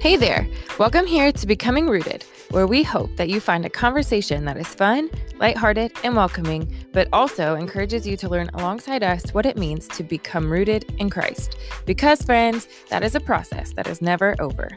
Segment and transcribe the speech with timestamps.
[0.00, 0.46] Hey there!
[0.78, 4.66] Welcome here to Becoming Rooted, where we hope that you find a conversation that is
[4.68, 9.88] fun, lighthearted, and welcoming, but also encourages you to learn alongside us what it means
[9.88, 11.56] to become rooted in Christ.
[11.84, 14.70] Because, friends, that is a process that is never over.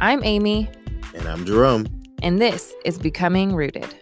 [0.00, 0.68] I'm Amy,
[1.14, 1.86] And I'm Jerome.
[2.22, 3.94] and this is Becoming Rooted.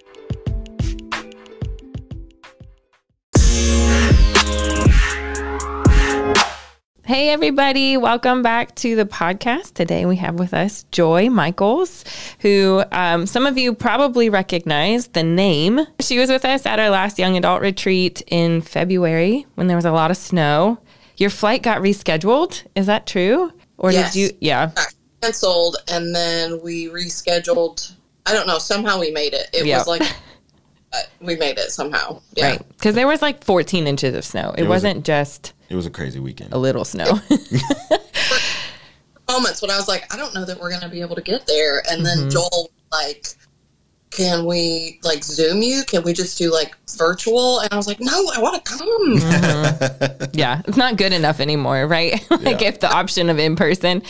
[7.09, 9.73] Hey, everybody, welcome back to the podcast.
[9.73, 12.05] Today we have with us Joy Michaels,
[12.41, 15.81] who um, some of you probably recognize the name.
[16.01, 19.87] She was with us at our last young adult retreat in February when there was
[19.87, 20.81] a lot of snow.
[21.17, 22.63] Your flight got rescheduled.
[22.75, 23.55] Is that true?
[23.79, 24.13] Or Yes.
[24.13, 24.31] did you?
[24.41, 24.71] Yeah.
[25.23, 27.91] canceled and then we rescheduled.
[28.27, 28.59] I don't know.
[28.59, 29.49] Somehow we made it.
[29.55, 29.79] It Yeah.
[29.79, 30.03] was like
[30.93, 32.21] uh, we made it somehow.
[32.37, 32.51] Yeah.
[32.51, 32.69] Right.
[32.69, 34.51] Because there was like 14 inches of snow.
[34.51, 36.53] It, It was a- wasn't just It was a crazy weekend.
[36.53, 37.05] a little snow.
[39.29, 41.47] Moments when I was like, I don't know that we're gonna be able to get
[41.47, 42.29] there, and then Mm-hmm.
[42.31, 43.27] Joel like,
[44.11, 45.83] can we like Zoom you?
[45.87, 47.61] Can we just do like virtual?
[47.61, 48.89] And I was like, no, I want to come.
[48.89, 50.25] Mm-hmm.
[50.33, 52.15] yeah, it's not good enough anymore, right?
[52.31, 52.69] like Yeah.
[52.69, 54.03] if the option of in person.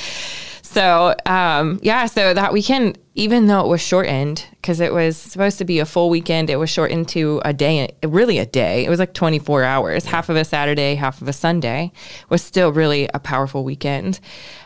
[0.70, 5.56] So, um, yeah, so that weekend, even though it was shortened, because it was supposed
[5.58, 8.84] to be a full weekend, it was shortened to a day, really a day.
[8.84, 11.90] It was like 24 hours, half of a Saturday, half of a Sunday,
[12.28, 14.20] was still really a powerful weekend.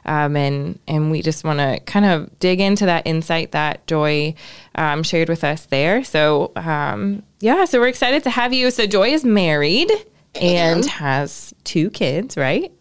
[0.05, 4.35] Um, and, and we just want to kind of dig into that insight that Joy
[4.75, 6.03] um, shared with us there.
[6.03, 8.73] So, um, yeah, so we're excited to have you.
[8.73, 9.93] So, Joy is married
[10.35, 12.73] and has two kids, right?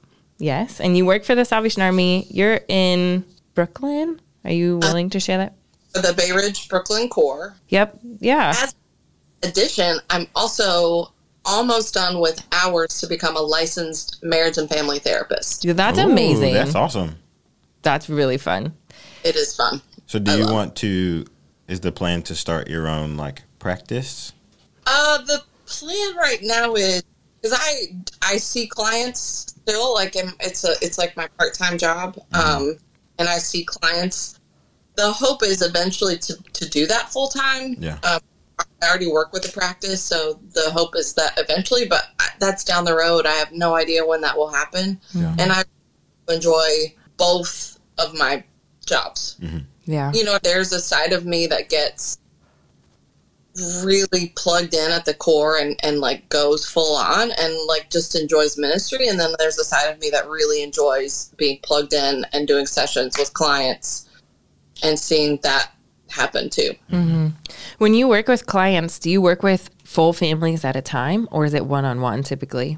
[0.42, 0.81] Yes.
[0.81, 2.25] And you work for the Salvation Army.
[2.30, 4.20] You're in Brooklyn.
[4.44, 5.53] Are you willing to share that?
[5.94, 7.56] The Bay Ridge Brooklyn Corps.
[7.70, 8.00] Yep.
[8.20, 8.50] Yeah.
[8.50, 8.75] As
[9.44, 11.11] addition, I'm also
[11.45, 15.61] almost done with hours to become a licensed marriage and family therapist.
[15.61, 16.53] Dude, That's Ooh, amazing.
[16.53, 17.17] That's awesome.
[17.83, 18.73] That's, really fun.
[19.23, 19.81] It is fun.
[20.08, 21.26] So, do I you love- want to?
[21.67, 24.33] Is the plan to start your own like practice?
[24.86, 27.02] Uh, the plan right now is
[27.41, 29.19] because I I see clients
[29.61, 32.17] still like it's a it's like my part time job.
[32.33, 32.77] Um,
[33.19, 34.39] and I see clients.
[34.95, 37.75] The hope is eventually to to do that full time.
[37.79, 37.97] Yeah.
[38.03, 38.19] Um,
[38.83, 42.03] I already work with the practice, so the hope is that eventually, but
[42.39, 43.25] that's down the road.
[43.25, 45.35] I have no idea when that will happen, Yeah.
[45.39, 45.63] and I
[46.29, 48.43] enjoy both of my
[48.85, 49.37] jobs
[49.85, 50.11] Yeah.
[50.13, 52.17] you know, there's a side of me that gets
[53.84, 58.16] really plugged in at the corps and, and like goes full on and like just
[58.16, 59.08] enjoys ministry.
[59.08, 62.66] And then there's a side of me that really enjoys being plugged in and doing
[62.66, 64.10] sessions with clients
[64.84, 65.72] and seeing that
[66.10, 66.72] happen too.
[67.78, 71.45] When you work with clients, do you work with full families at a time or
[71.45, 72.78] is it one on one typically?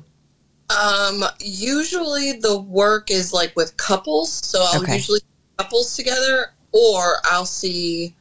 [0.69, 4.31] Um, usually the work is like with couples.
[4.31, 4.95] So I'll Okay.
[4.95, 5.19] usually
[5.57, 8.15] couples together or I'll see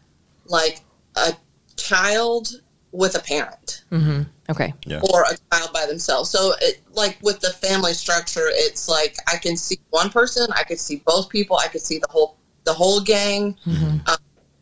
[0.46, 0.80] like
[1.16, 1.34] a
[1.82, 2.48] child
[2.92, 3.84] with a parent.
[3.90, 4.22] Mm-hmm.
[4.50, 4.74] Okay.
[5.12, 6.28] or a child by themselves.
[6.28, 10.62] So, it, like with the family structure, it's like I can see one person, I
[10.64, 13.56] could see both people, I could see the whole the whole gang.
[13.66, 14.06] Mhm.
[14.08, 14.16] Um,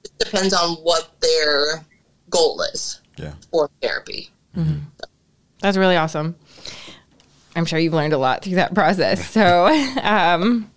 [0.04, 1.84] it depends on what their
[2.30, 3.32] goal is Yeah.
[3.50, 4.30] for therapy.
[5.60, 6.36] That's really awesome.
[7.56, 9.28] I'm sure you've learned a lot through that process.
[9.30, 9.66] So,
[10.02, 10.70] um,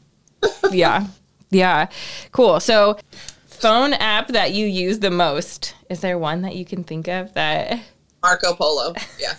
[0.71, 1.05] yeah,
[1.51, 1.87] yeah,
[2.31, 2.59] cool.
[2.59, 2.97] So,
[3.63, 5.73] phone app that you use the most?
[5.89, 7.79] Is there one that you can think of that?
[8.21, 9.33] Marco Polo, yeah.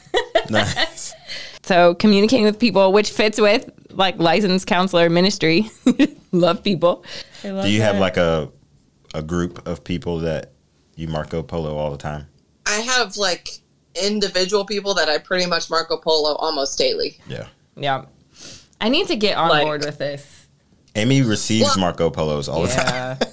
[0.51, 1.15] Nice.
[1.63, 5.71] So, communicating with people, which fits with like licensed counselor ministry.
[6.33, 7.07] Love people.
[7.43, 8.51] Love do you have like a
[9.15, 10.53] a group of people that
[10.95, 12.27] you Marco Polo all the time?
[12.67, 13.49] I have like
[13.95, 17.19] individual people that I pretty much Marco Polo almost daily.
[17.27, 17.47] Yeah.
[17.77, 18.05] yeah?
[18.79, 20.47] I need to get on Like- board with this.
[20.97, 23.19] Amy receives Well- Marco Polos all the time.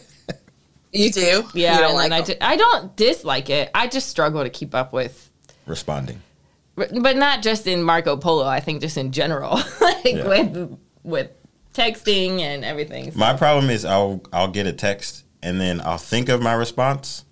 [0.91, 1.05] Yeah.
[1.05, 1.43] You do?
[1.53, 2.37] Yeah, You don't and like then I, them?
[2.41, 3.71] I don't dislike it.
[3.73, 5.29] I just struggle to keep up with
[5.65, 6.21] Responding.
[6.75, 8.45] but not just in Marco Polo.
[8.45, 10.27] I think just in general, like Yeah.
[10.27, 11.29] with with
[11.73, 13.11] texting and everything.
[13.11, 16.53] So- My problem is I'll I'll get a text and then I'll think of my
[16.53, 17.23] response,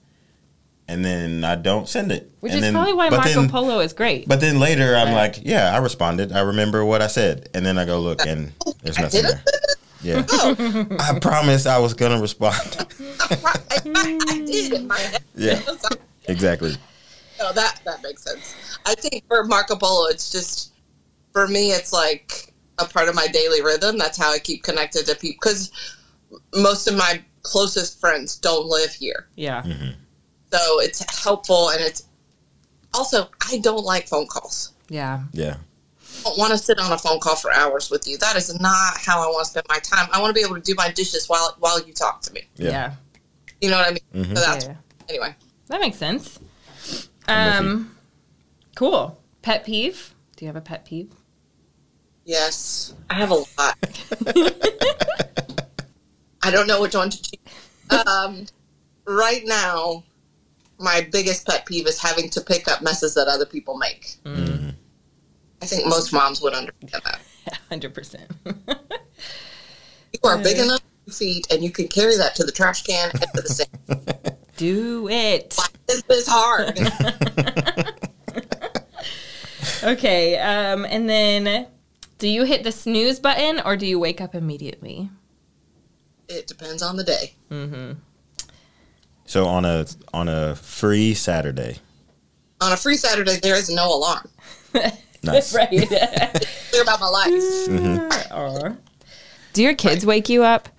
[0.88, 2.32] and then I don't send it.
[2.40, 4.28] which And is then- probably why Marco then- Polo is great.
[4.28, 5.16] But then later I'm Right.
[5.36, 6.32] like, yeah, I responded.
[6.32, 8.54] I remember what I said, and then I go look, and
[8.84, 9.42] there's nothing didn't.
[9.46, 9.54] there.
[10.01, 10.56] Yeah, Oh,
[11.00, 12.56] I promised I was gonna respond.
[13.19, 13.38] I,
[14.30, 15.24] I did in my head.
[15.36, 15.62] Yeah.
[16.28, 16.75] exactly.
[17.38, 18.78] No, that that makes sense.
[18.86, 20.74] I think for Marco Polo, it's just
[21.34, 23.98] for me, it's like a part of my daily rhythm.
[23.98, 25.72] That's how I keep connected to people because
[26.56, 29.92] most of my closest friends don't live here, yeah, mm-hmm.
[30.52, 32.04] so it's helpful and it's
[32.94, 34.74] also I don't like phone calls.
[34.90, 35.57] yeah, Yeah.
[36.24, 38.18] Don't want to sit on a phone call for hours with you.
[38.18, 40.08] That is not how I want to spend my time.
[40.12, 42.42] I want to be able to do my dishes while while you talk to me.
[42.56, 42.70] Yeah.
[42.70, 42.94] Yeah.
[43.62, 44.26] You know what I mean?
[44.26, 44.36] Mhm.
[44.36, 44.76] So that's Yeah.
[45.10, 45.36] anyway.
[45.68, 46.40] That makes sense.
[47.28, 47.96] Um,
[48.76, 49.22] cool.
[49.42, 50.14] Pet peeve?
[50.36, 51.12] Do you have a pet peeve?
[52.26, 53.48] Yes, I have a lot.
[56.42, 58.06] I don't know which one to choose.
[58.08, 58.46] Um,
[59.06, 60.04] right now,
[60.80, 64.16] my biggest pet peeve is having to pick up messes that other people make.
[64.26, 64.76] Mhm.
[65.62, 67.20] I think most moms would understand that.
[67.72, 68.20] 100%.
[70.12, 73.12] You are big enough two feet, and you can carry that to the trash can
[73.12, 73.70] and to the sink.
[74.58, 75.54] Do it.
[75.56, 76.80] Why is this hard?
[79.84, 80.38] Okay.
[80.40, 81.68] Um, and then
[82.18, 85.10] do you hit the snooze button or do you wake up immediately?
[86.30, 87.34] it depends on the day.
[87.52, 87.94] Mm-hmm.
[89.26, 91.78] So on a on a free Saturday.
[92.62, 94.30] On a free Saturday, there is no alarm.
[95.24, 95.54] Nice.
[95.56, 95.69] right.
[96.71, 97.31] Clear about my life.
[98.31, 98.75] Aw.
[99.54, 100.69] Do your kids wake you up?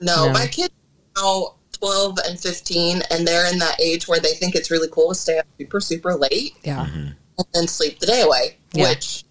[0.00, 0.32] No, No.
[0.32, 0.72] my kids
[1.16, 4.88] are now 12 and 15, and they're in that age where they think it's really
[4.90, 6.86] cool to stay up super, super late Yeah.
[6.86, 6.98] Mm-hmm.
[7.38, 8.88] and then sleep the day away, Yeah.
[8.90, 9.24] which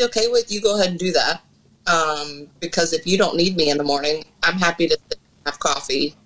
[0.00, 1.42] okay with you go ahead and do that.
[1.86, 5.58] Um, because if you don't need me in the morning, I'm happy to sit, have
[5.60, 6.16] coffee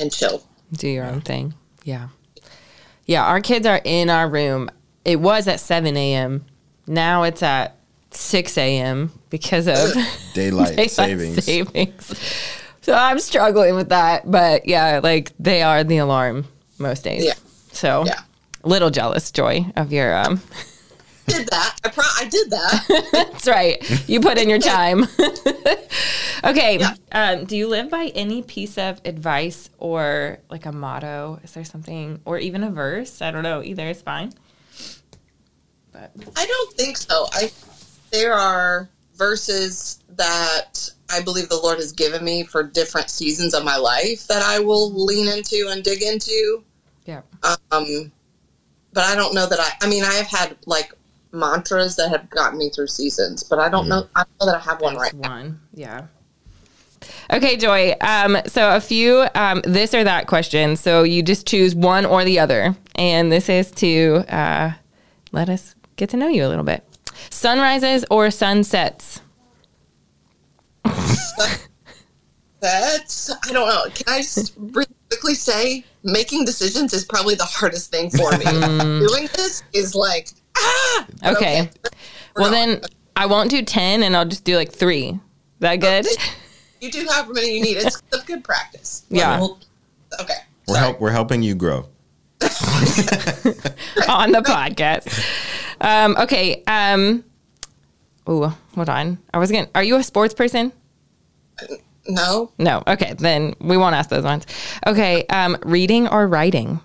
[0.00, 0.42] and chill.
[0.72, 1.52] Do your own thing.
[1.84, 2.08] Yeah.
[3.04, 3.24] Yeah.
[3.24, 4.70] Our kids are in our room.
[5.04, 6.46] It was at 7 a.m.
[6.86, 7.76] Now it's at
[8.12, 9.12] 6 a.m.
[9.30, 9.74] because of
[10.34, 11.44] Daylight, daylight savings.
[11.44, 12.54] savings.
[12.82, 14.30] So I'm struggling with that.
[14.30, 16.46] But yeah, like they are the alarm
[16.78, 17.24] most days.
[17.24, 17.34] Yeah.
[17.72, 18.20] So Yeah.
[18.62, 20.40] little jealous, Joy, of your um
[21.26, 21.76] Did that.
[21.84, 23.08] I, pro- I did that.
[23.12, 24.08] That's right.
[24.08, 25.06] You put in your time.
[26.44, 26.78] okay.
[26.78, 26.94] Yeah.
[27.10, 31.40] Um, do you live by any piece of advice or like a motto?
[31.42, 33.20] Is there something, or even a verse?
[33.22, 33.60] I don't know.
[33.60, 34.32] Either is fine.
[35.96, 37.26] But I don't think so.
[37.32, 37.50] I
[38.10, 43.64] there are verses that I believe the Lord has given me for different seasons of
[43.64, 46.62] my life that I will lean into and dig into.
[47.06, 47.22] yeah.
[47.70, 48.12] Um,
[48.92, 49.70] but I don't know that I.
[49.82, 50.92] I mean, I have had like
[51.32, 54.06] mantras that have gotten me through seasons, but I don't know.
[54.16, 55.30] I don't know that I have one That's right now.
[55.30, 55.60] one.
[55.72, 56.06] Yeah.
[57.32, 57.94] Okay, Joy.
[58.00, 60.76] Um, so a few um, this or that question.
[60.76, 64.72] So you just choose one or the other, and this is to uh,
[65.30, 66.84] let us get to know you a little bit.
[67.30, 69.20] Sunrises or sunsets?
[72.60, 73.84] That's I don't know.
[73.94, 78.44] Can I just really quickly say making decisions is probably the hardest thing for me.
[78.44, 81.06] Doing this is like ah.
[81.08, 81.36] but Mm.
[81.36, 81.70] Okay.
[82.36, 82.80] Well, going.
[82.80, 82.80] then
[83.14, 85.08] I won't do 10 and I'll just do like three.
[85.08, 85.18] Is
[85.60, 86.06] that good?
[86.80, 87.76] you do however many you need.
[87.76, 89.04] It's good practice.
[89.10, 89.40] Yeah.
[89.40, 89.58] We'll-
[90.20, 90.34] okay.
[90.66, 91.86] We're help we're helping you grow.
[94.08, 95.08] On the podcast.
[95.80, 96.62] Um, okay.
[96.66, 97.24] Um,
[98.28, 99.18] ooh, hold on.
[99.32, 100.72] I was going to, are you a sports person?
[102.08, 102.52] No.
[102.58, 102.82] No.
[102.86, 103.14] Okay.
[103.18, 104.46] Then we won't ask those ones.
[104.86, 105.26] Okay.
[105.26, 106.80] Um, reading or writing?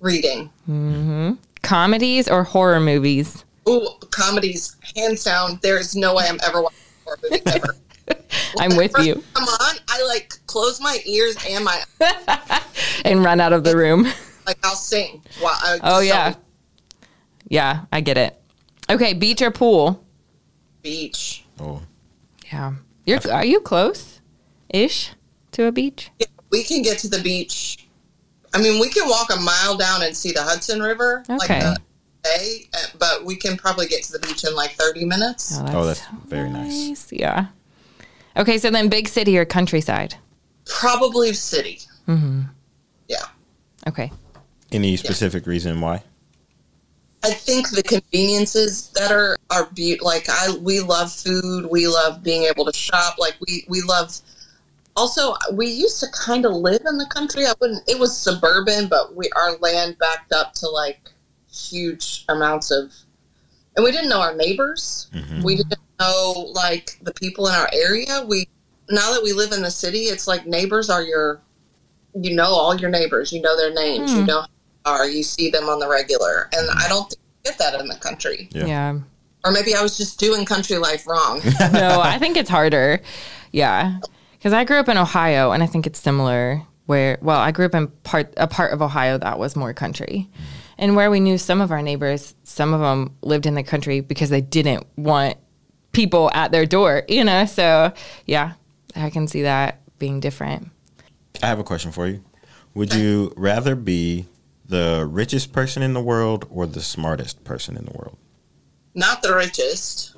[0.00, 0.50] Reading.
[1.62, 3.44] Comedies or horror movies?
[3.68, 5.58] Ooh, comedies, hands down.
[5.62, 7.76] There is no way I'm ever watching horror movie ever.
[8.60, 9.22] I'm with you.
[9.34, 11.82] Come on, I like close my ears and my
[13.04, 14.06] And run out of the room.
[14.46, 15.22] Like I'll sing.
[15.40, 16.30] While I Oh, yeah.
[16.32, 16.42] don't
[17.48, 18.40] Yeah, I get it.
[18.88, 19.12] Okay.
[19.14, 20.04] Beach or pool?
[20.82, 21.44] Beach.
[21.60, 21.82] Oh.
[22.52, 22.74] Yeah.
[23.04, 24.20] You're, are you close
[24.68, 25.12] ish
[25.52, 26.10] to a beach?
[26.18, 27.86] Yeah, we can get to the beach.
[28.54, 31.60] I mean, we can walk a mile down and see the Hudson River, like Okay.
[31.60, 31.76] the
[32.24, 35.58] day, uh, but we can probably get to the beach in like 30 minutes.
[35.68, 37.12] Oh, that's very nice.
[37.12, 37.46] Yeah.
[38.36, 40.14] Okay, so then big city or countryside?
[40.66, 41.80] Probably city.
[42.08, 42.42] Mm-hmm.
[43.08, 43.24] Yeah.
[43.86, 44.10] Okay.
[44.72, 46.02] Any specific reason why?
[47.22, 52.22] I think the conveniences that are are be- like I we love food, we love
[52.22, 54.16] being able to shop, like we we love.
[54.96, 57.44] Also, we used to kind of live in the country.
[57.46, 57.82] I wouldn't.
[57.88, 61.10] It was suburban, but we our land backed up to like
[61.52, 62.92] huge amounts of,
[63.76, 65.08] and we didn't know our neighbors.
[65.14, 65.42] Mhm.
[65.42, 68.24] We didn't know like the people in our area.
[68.26, 68.48] We
[68.90, 71.40] now that we live in the city, it's like neighbors are your,
[72.14, 73.32] you know all your neighbors.
[73.32, 74.12] You know their names.
[74.12, 74.26] You Hmm.
[74.26, 74.55] know who they
[74.86, 77.88] are you see them on the regular, and I don't think you get that in
[77.88, 78.48] the country.
[78.52, 78.66] Yeah.
[78.66, 78.98] Yeah.
[79.44, 81.40] Or maybe I was just doing country life wrong.
[81.72, 83.00] No, I think it's harder.
[83.52, 83.98] Yeah.
[84.32, 87.66] Because I grew up in Ohio and I think it's similar where, well, I grew
[87.66, 90.28] up in part, a part of Ohio that was more country.
[90.78, 94.00] And where we knew some of our neighbors, some of them lived in the country
[94.00, 95.36] because they didn't want
[95.92, 97.44] people at their door, you know?
[97.46, 97.92] So,
[98.26, 98.54] yeah,
[98.94, 100.70] I can see that being different.
[101.42, 102.24] I have a question for you.
[102.74, 104.26] Would you rather be
[104.68, 108.18] the richest person in the world or the smartest person in the world?
[108.96, 110.16] not the richest.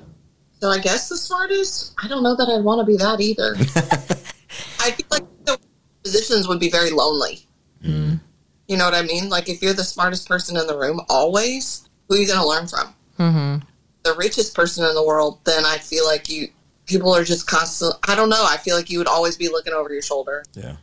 [0.59, 1.93] So I guess the smartest.
[2.01, 3.55] I don't know that I'd want to be that either.
[4.79, 5.59] I feel like the
[6.03, 7.45] positions would be very lonely.
[7.83, 8.19] Mm.
[8.67, 9.29] You know what I mean?
[9.29, 12.47] Like if you're the smartest person in the room always, who are you going to
[12.47, 12.95] learn from?
[13.19, 13.65] Mm-hmm.
[14.03, 16.47] The richest person in the world, then I feel like you
[16.85, 17.99] people are just constantly.
[18.07, 18.45] I don't know.
[18.47, 20.43] I feel like you would always be looking over your shoulder.
[20.53, 20.77] Yeah.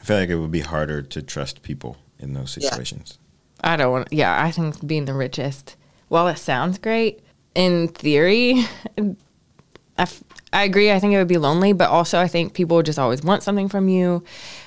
[0.00, 2.70] I feel like it would be harder to trust people in those Yeah.
[2.70, 3.18] situations.
[3.62, 4.08] I don't want.
[4.12, 5.76] Yeah, I think being the richest.
[6.08, 7.20] While it sounds great
[7.54, 8.64] in theory,
[8.98, 10.22] I, f-
[10.52, 10.90] I agree.
[10.90, 13.42] I think it would be lonely, but also I think people would just always want
[13.42, 14.24] something from you.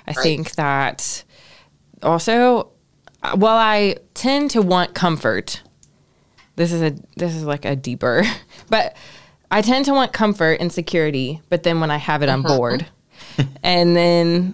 [0.08, 0.24] I Right.
[0.24, 1.24] think that
[2.04, 2.70] also,
[3.24, 5.62] uh, while I tend to want comfort,
[6.56, 8.24] this is a this is like a deeper,
[8.70, 8.96] but
[9.50, 11.42] I tend to want comfort and security.
[11.50, 12.86] But then when I have it, I'm bored,
[13.64, 14.54] and then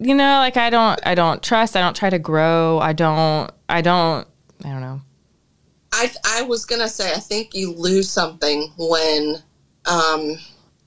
[0.00, 3.50] you know like i don't i don't trust i don't try to grow i don't
[3.68, 4.26] i don't
[4.64, 5.00] i don't know
[5.92, 9.42] I I was gonna say I think you lose something when
[9.86, 10.38] um,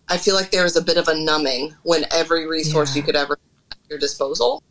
[0.08, 3.01] I feel like there is a bit of a numbing when every resource Yeah.
[3.01, 4.63] you could ever have at your disposal.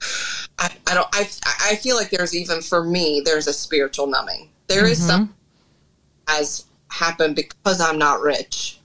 [0.58, 1.28] I, I don't I
[1.70, 4.48] I feel like there's even for me there's a spiritual numbing.
[4.68, 5.34] There is some
[6.28, 8.78] has happened because I'm not rich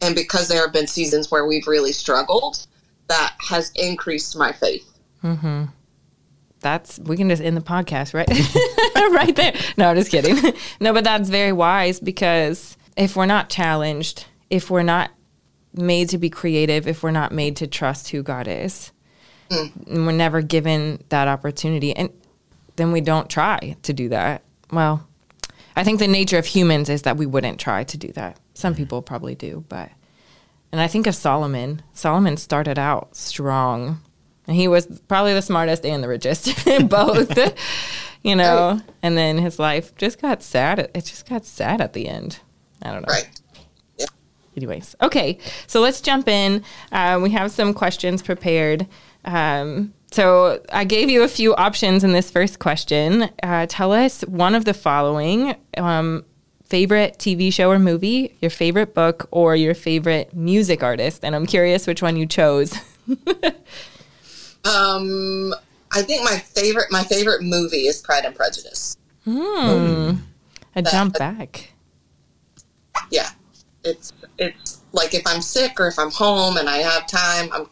[0.00, 2.66] and because there have been seasons where we've really struggled
[3.08, 4.95] that has increased my faith.
[5.26, 5.64] Mm-hmm.
[6.60, 8.28] that's we can just end the podcast right?
[9.12, 9.54] Right there.
[9.76, 10.36] No just kidding.
[10.80, 15.10] No but that's very wise because if we're not challenged if we're not
[15.72, 18.92] made to be creative if we're not made to trust who god is
[19.50, 21.94] and we're never given that opportunity.
[21.94, 22.10] And
[22.76, 24.42] then we don't try to do that.
[24.70, 25.06] Well
[25.76, 28.38] i think the nature of humans is that we wouldn't try to do that.
[28.54, 28.78] Some mm.
[28.78, 29.90] people probably do but
[30.72, 31.82] and i think of solomon.
[31.92, 34.02] Solomon started out strong
[34.46, 37.36] and he was probably the smartest and the richest in both
[38.22, 38.80] you know?
[39.02, 42.40] And then his life just got sad it just got sad at the end.
[42.82, 43.12] I don't know.
[43.12, 43.28] Right.
[44.56, 46.62] anyways okay so let's jump in.
[46.92, 48.86] Uh, we have some questions prepared.
[49.24, 53.30] Um, so i gave you a few options in this first question.
[53.42, 56.24] Uh, tell us one of the following um,
[56.64, 61.24] favorite tv show or movie your favorite book or your favorite music artist.
[61.24, 62.74] And i'm curious which one you chose
[64.66, 65.54] Um,
[65.92, 68.96] I think my favorite my favorite movie is Pride and Prejudice.
[70.74, 71.72] a jump back
[73.10, 73.30] Yeah,
[73.84, 77.66] it's it's like if I'm sick or if I'm home and I have time, I'm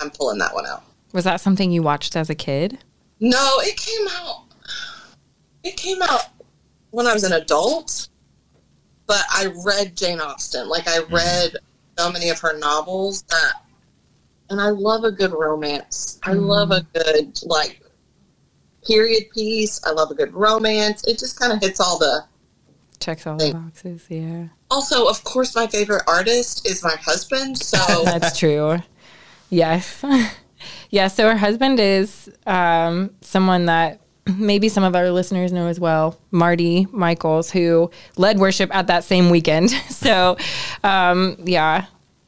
[0.00, 0.84] I'm pulling that one out.
[1.12, 2.78] was that something you watched as a kid
[3.20, 4.44] No, it came out.
[5.64, 6.26] It came out
[6.90, 8.08] when I was an adult,
[9.06, 10.68] but I read Jane Austen.
[10.68, 11.56] Like I read
[11.98, 13.54] so many of her novels that,
[14.50, 16.18] and I love a good romance.
[16.22, 17.82] I love a good like
[18.86, 19.84] period piece.
[19.84, 21.06] I love a good romance.
[21.06, 22.24] It just kind of hits all the.
[23.00, 27.58] checks all the boxes yeah Also, of course, my favorite artist is my husband.
[27.58, 28.78] So That's true.
[29.50, 30.04] Yes.
[30.90, 31.08] yeah.
[31.08, 36.18] So her husband is um, someone that maybe some of our listeners know as well,
[36.30, 39.70] Marty Michaels, who led worship at that same weekend.
[39.96, 40.36] So,
[40.84, 41.86] um, yeah,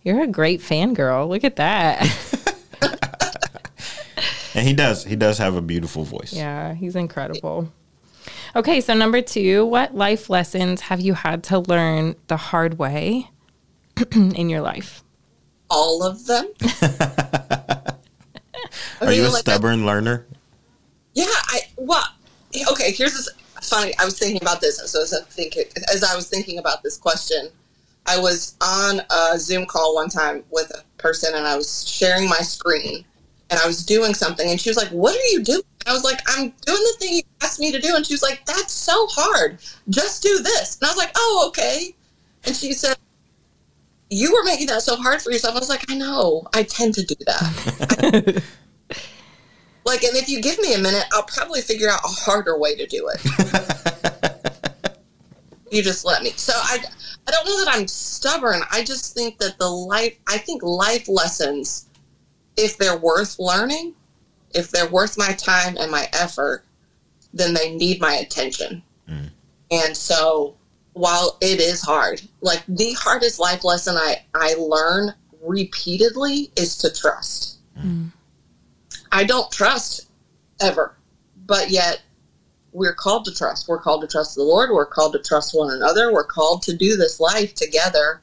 [0.09, 1.29] you're a great fangirl.
[1.29, 2.01] Look at that.
[4.55, 5.05] And he does.
[5.05, 6.33] He does have a beautiful voice.
[6.33, 7.71] yeah, he's incredible.
[8.57, 8.81] Okay.
[8.81, 13.31] So, number two, what life lessons have you had to learn the hard way
[14.13, 15.05] in your life?
[15.71, 16.47] all of them.
[19.03, 20.27] Are you a mean, like, I- stubborn learner?
[21.13, 22.05] Yeah, I well,
[22.73, 22.91] okay.
[22.91, 23.29] Here's this
[23.63, 23.93] funny.
[23.99, 26.97] I was thinking about this, so as I thinking as I was thinking about this
[26.97, 27.51] question,
[28.09, 32.29] I was on a Zoom call one time with a person, and I was sharing
[32.29, 33.05] my screen,
[33.51, 36.05] and I was doing something, and she was like, "What are you doing?" I was
[36.05, 38.73] like, "I'm doing the thing you asked me to do," and she was like, "That's
[38.73, 39.59] so hard.
[39.91, 41.95] Just do this." And I was like, "Oh, okay."
[42.45, 42.97] And she said.
[44.11, 45.55] You were making that so hard for yourself.
[45.55, 46.47] I was like, I know.
[46.55, 48.43] I tend to do that.
[49.89, 52.77] Like, and if you give me a minute, I'll probably figure out a harder way
[52.77, 53.95] to do it.
[55.71, 56.31] you just let me.
[56.37, 56.79] So I,
[57.27, 58.63] I don't know that I'm stubborn.
[58.71, 61.87] I just think that the life, I think life lessons,
[62.57, 63.95] if they're worth learning,
[64.55, 66.65] if they're worth my time and my effort,
[67.33, 68.83] then they need my attention.
[69.09, 69.31] Mm.
[69.71, 70.57] And so
[70.95, 76.93] while it is hard, like the hardest life lesson I, I learn repeatedly is to
[76.93, 77.59] trust.
[77.79, 77.85] Mm.
[77.85, 78.13] Mm.
[79.13, 80.09] I don't trust
[80.61, 80.97] ever,
[81.47, 82.03] but yet
[82.73, 83.69] we're called to trust.
[83.69, 84.71] We're called to trust the Lord.
[84.71, 86.13] We're called to trust one another.
[86.13, 88.23] We're called to do this life together,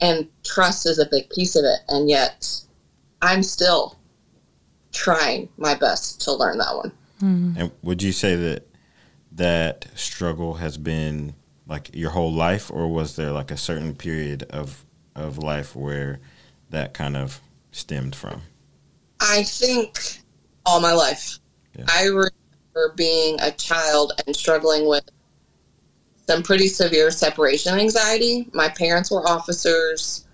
[0.00, 1.80] and trust is a big piece of it.
[1.88, 2.48] And yet,
[3.22, 3.98] I'm still
[4.92, 6.92] trying my best to learn that one.
[7.20, 7.52] Hmm.
[7.56, 8.68] And would you say that
[9.32, 11.34] that struggle has been
[11.66, 16.20] like your whole life, or was there like a certain period of of life where
[16.70, 17.40] that kind of
[17.72, 18.42] stemmed from?
[19.20, 20.20] I think
[20.64, 21.38] all my life.
[21.76, 21.86] Yeah.
[21.88, 22.08] I
[22.96, 25.04] being a child and struggling with
[26.26, 28.48] some pretty severe separation anxiety.
[28.52, 30.26] My parents were officers.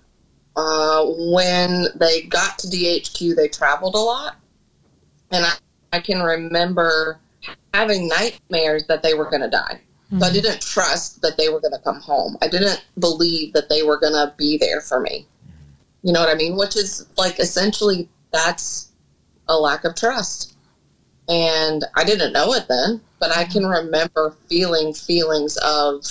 [0.55, 4.35] Uh, when they got to DHQ, they traveled a lot.
[5.31, 5.53] And I,
[5.93, 7.19] I can remember
[7.73, 9.81] having nightmares that they were going to die.
[10.19, 12.37] So I didn't trust that they were going to come home.
[12.41, 15.27] I didn't believe that they were going to be there for me.
[16.03, 16.55] You know what I mean?
[16.55, 18.91] Which is like essentially that's
[19.47, 20.54] a lack of trust.
[21.27, 26.05] And I didn't know it then, but I can remember feeling feelings of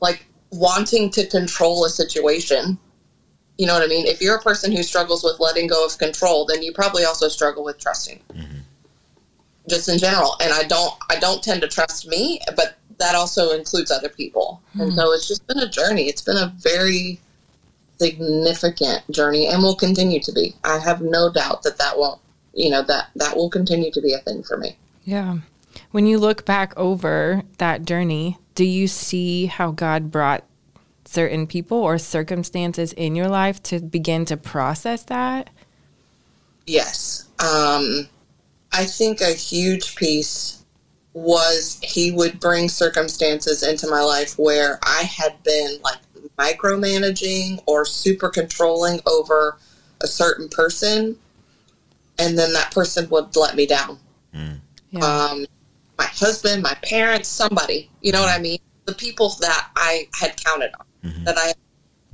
[0.00, 2.78] like wanting to control a situation.
[3.58, 4.06] You know what I mean?
[4.06, 7.28] If you're a person who struggles with letting go of control, then you probably also
[7.28, 8.20] struggle with trusting.
[8.32, 8.58] Mm-hmm.
[9.68, 10.36] Just in general.
[10.40, 14.62] And I don't I don't tend to trust me, but that also includes other people.
[14.74, 14.98] And hmm.
[14.98, 16.02] so it's just been a journey.
[16.04, 17.18] It's been a very
[17.98, 20.54] significant journey and will continue to be.
[20.64, 22.20] I have no doubt that that won't,
[22.54, 24.76] you know, that that will continue to be a thing for me.
[25.04, 25.38] Yeah.
[25.92, 30.44] When you look back over that journey, do you see how God brought
[31.04, 35.50] certain people or circumstances in your life to begin to process that?
[36.66, 37.28] Yes.
[37.40, 38.08] Um,
[38.72, 40.64] I think a huge piece
[41.12, 45.98] was he would bring circumstances into my life where I had been like
[46.38, 49.56] micromanaging or super controlling over
[50.02, 51.16] a certain person,
[52.20, 53.98] and then that person would let me down.
[54.34, 54.60] Mm.
[54.90, 55.04] Yeah.
[55.04, 55.46] um,
[55.98, 57.90] my husband, my parents, somebody.
[58.02, 58.42] You know what I mm.
[58.42, 58.58] mean?
[58.84, 61.24] The people that I had counted on, mm-hmm.
[61.24, 61.54] that I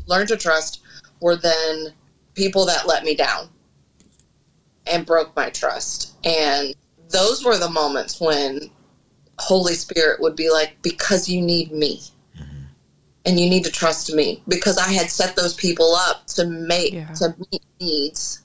[0.07, 0.83] learned to trust,
[1.21, 1.93] were then
[2.35, 3.49] people that let me down
[4.87, 6.15] and broke my trust.
[6.25, 6.75] And
[7.09, 8.71] those were the moments when
[9.39, 12.03] Holy Spirit would be like, because you need me.
[12.39, 12.63] Mm-hmm.
[13.25, 16.93] And you need to trust me because I had set those people up to make
[16.93, 17.13] Yeah.
[17.15, 18.43] to meet needs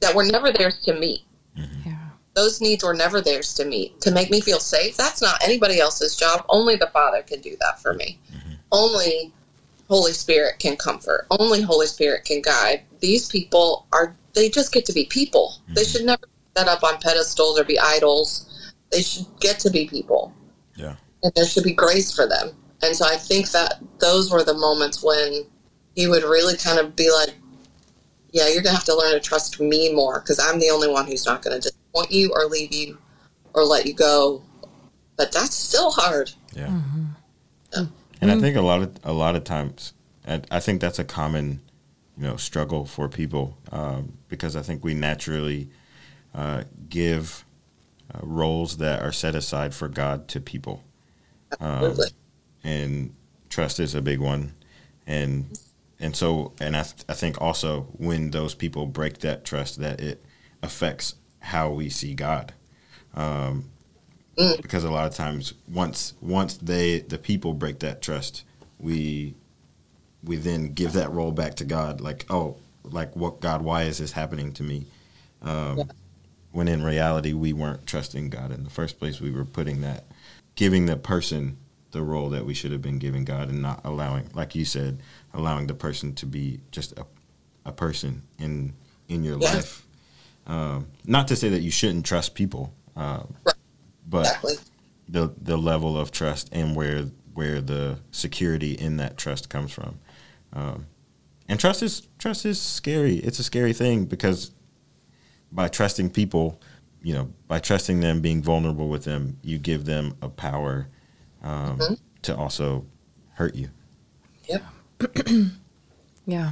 [0.00, 1.22] that were never theirs to meet.
[1.56, 1.88] Mm-hmm.
[1.90, 2.08] Yeah.
[2.34, 4.00] those needs were never theirs to meet.
[4.02, 6.44] To make me feel safe that's not anybody else's job.
[6.48, 8.18] Only the father can do that for me.
[8.32, 8.52] Mm-hmm.
[8.72, 9.32] Only
[9.88, 11.26] holy spirit can comfort.
[11.30, 12.82] Only holy spirit can guide.
[13.00, 15.56] These people are they just get to be people.
[15.68, 15.90] They mm-hmm.
[15.90, 18.72] should never be set up on pedestals or be idols.
[18.92, 20.32] They should get to be people.
[20.76, 20.94] Yeah.
[21.24, 22.50] and there should be grace for them.
[22.82, 25.44] And so i think that those were the moments when
[25.96, 27.34] he would really kind of be like
[28.32, 31.06] yeah, you're gonna have to learn to trust me more because I'm the only one
[31.06, 32.98] who's not gonna disappoint you or leave you
[33.54, 34.42] or let you go.
[35.16, 36.30] But that's still hard.
[36.54, 36.80] Yeah.
[38.20, 39.92] And I think a lot of a lot of times,
[40.26, 41.60] I, I think that's a common,
[42.16, 45.68] you know, struggle for people um, because I think we naturally
[46.34, 47.44] uh, give
[48.12, 50.82] uh, roles that are set aside for God to people,
[51.60, 52.08] Absolutely.
[52.64, 53.14] and
[53.48, 54.54] trust is a big one,
[55.06, 55.58] and
[56.00, 60.00] and so and I th- I think also when those people break that trust, that
[60.00, 60.24] it
[60.62, 62.52] affects how we see God.
[63.14, 63.70] Um,
[64.62, 68.44] because a lot of times once once they the people break that trust
[68.78, 69.34] we
[70.22, 73.98] we then give that role back to god like oh like what god why is
[73.98, 74.86] this happening to me
[75.42, 75.84] um, Yeah.
[76.52, 80.04] when in reality we weren't trusting god in the first place we were putting that
[80.54, 81.56] giving the person
[81.90, 85.00] the role that we should have been giving god and not allowing like you said
[85.34, 87.06] allowing the person to be just a,
[87.64, 88.72] a person in
[89.08, 89.54] in your Yeah.
[89.54, 89.86] life
[90.46, 93.54] um, not to say that you shouldn't trust people Right.
[94.08, 94.54] but exactly.
[95.08, 100.00] the the level of trust and where where the security in that trust comes from.
[100.52, 100.86] Um,
[101.48, 103.16] and trust is trust is scary.
[103.18, 104.50] It's a scary thing because
[105.52, 106.60] by trusting people,
[107.00, 110.88] you know, by trusting them, being vulnerable with them, you give them a power
[111.42, 111.98] um, Mhm.
[112.22, 112.84] to also
[113.34, 113.68] hurt you.
[114.48, 114.62] Yep.
[116.26, 116.50] Yeah.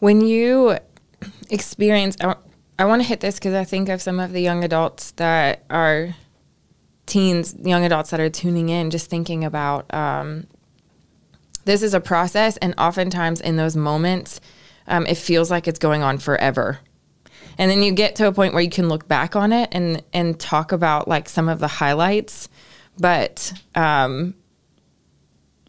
[0.00, 0.78] When you
[1.48, 2.34] experience, I,
[2.76, 5.64] I want to hit this because I think of some of the young adults that
[5.70, 6.16] are
[7.06, 10.48] teens, young adults that are tuning in, just thinking about um,
[11.64, 14.40] this is a process, and oftentimes in those moments,
[14.88, 16.80] um, it feels like it's going on forever.
[17.58, 20.02] And then you get to a point where you can look back on it and
[20.12, 22.48] and talk about like some of the highlights,
[22.98, 24.34] but um,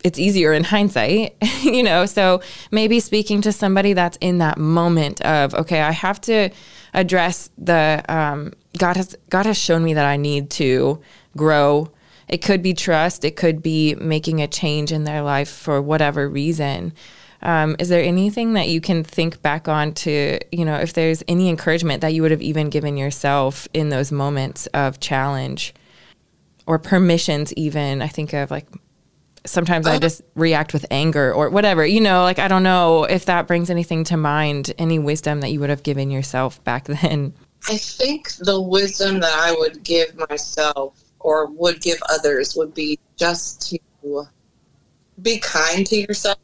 [0.03, 2.05] it's easier in hindsight, you know.
[2.05, 6.49] So maybe speaking to somebody that's in that moment of, okay, I have to
[6.93, 11.01] address the um, God has God has shown me that I need to
[11.35, 11.91] grow.
[12.27, 13.23] It could be trust.
[13.23, 16.93] It could be making a change in their life for whatever reason.
[17.41, 21.23] Um, is there anything that you can think back on to, you know, if there's
[21.27, 25.73] any encouragement that you would have even given yourself in those moments of challenge?
[26.67, 28.67] Or permissions even i think of like
[29.47, 31.85] sometimes I just react with anger or whatever.
[31.85, 35.49] You know, like I don't know if that brings anything to mind, any wisdom that
[35.49, 37.33] you would have given yourself back then.
[37.67, 42.99] I think the wisdom that I would give myself or would give others would be
[43.15, 44.25] just to
[45.21, 46.37] be kind to yourself,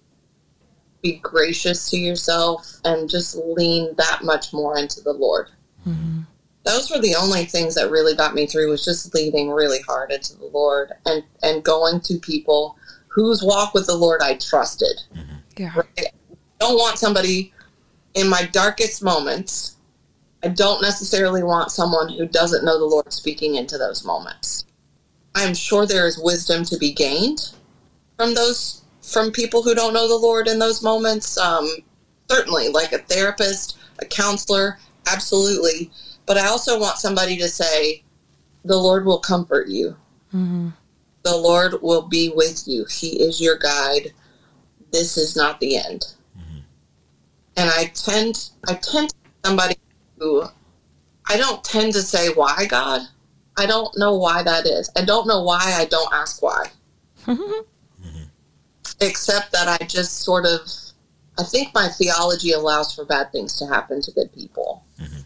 [1.02, 5.50] be gracious to yourself, and just lean that much more into the Lord.
[5.88, 6.22] Mm-hmm.
[6.64, 10.12] Those were the only things that really got me through was just leaning really hard
[10.12, 15.02] into the Lord and and going to people whose walk with the Lord I trusted.
[15.58, 15.74] Yeah.
[15.76, 15.88] Right?
[16.00, 17.54] I don't want somebody
[18.16, 19.78] in my darkest moments.
[20.44, 24.66] I don't necessarily want someone who doesn't know the Lord speaking into those moments.
[25.36, 27.54] I'm sure there is wisdom to be gained
[28.18, 31.38] from those from people who don't know the Lord in those moments.
[31.38, 31.70] Um,
[32.30, 34.80] certainly, like a therapist, a counselor,
[35.12, 35.92] absolutely.
[36.26, 38.04] But I also want somebody to say,
[38.64, 39.96] "The Lord will comfort you.
[40.34, 40.70] Mm-hmm.
[41.24, 42.86] The Lord will be with you.
[42.86, 44.14] He is your guide.
[44.92, 46.06] This is not the end."
[46.38, 46.60] Mm-hmm.
[47.58, 49.76] And I tend, I tend to somebody
[50.18, 50.44] who
[51.28, 53.02] I don't tend to say why God.
[53.58, 54.90] I don't know why that is.
[54.96, 56.68] I don't know why I don't ask why.
[57.26, 58.24] Mm-hmm.
[59.02, 60.62] Except that I just sort of,
[61.38, 64.84] I think my theology allows for bad things to happen to good people.
[65.00, 65.20] Mm-hmm.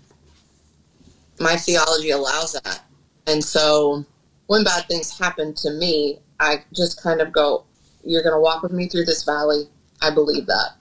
[1.40, 2.84] My theology allows that.
[3.28, 4.06] And so
[4.48, 7.66] when bad things happen to me, I just kind of go,
[8.04, 9.70] You're going to walk with me through this valley.
[10.02, 10.72] I believe that.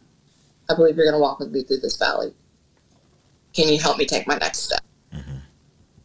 [0.68, 2.34] I believe you're going to walk with me through this valley.
[3.54, 4.82] Can you help me take my next step?
[5.14, 5.38] Mm-hmm.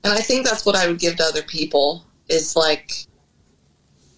[0.04, 2.92] And I think that's what I would give to other people is like,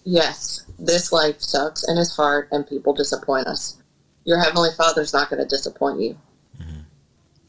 [0.04, 3.82] yes, this life sucks and it's hard and people disappoint us.
[4.24, 6.16] Your Heavenly Father's not going to disappoint you.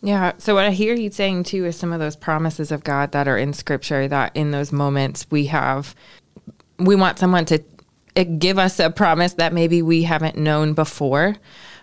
[0.05, 0.33] Yeah.
[0.37, 3.27] So what I hear you saying too is some of those promises of God that
[3.27, 4.07] are in Scripture.
[4.07, 5.95] That in those moments we have,
[6.77, 7.63] we want someone to
[8.15, 11.37] uh, give us a promise that maybe we haven't known before,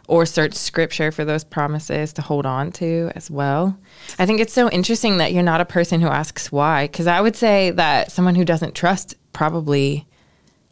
[0.06, 3.76] or search Scripture for those promises to hold on to as well.
[4.20, 7.20] I think it's so interesting that you're not a person who asks why, because I
[7.20, 10.06] would say that someone who doesn't trust probably.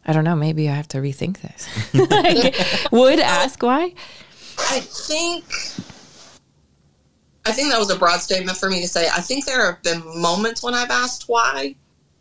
[0.05, 0.37] I don't know.
[0.37, 1.67] Maybe I have to rethink this.
[2.09, 3.93] like, would ask why.
[4.57, 5.43] I think
[7.45, 9.07] I think that was a broad statement for me to say.
[9.07, 11.75] I think there have been moments when I've asked why,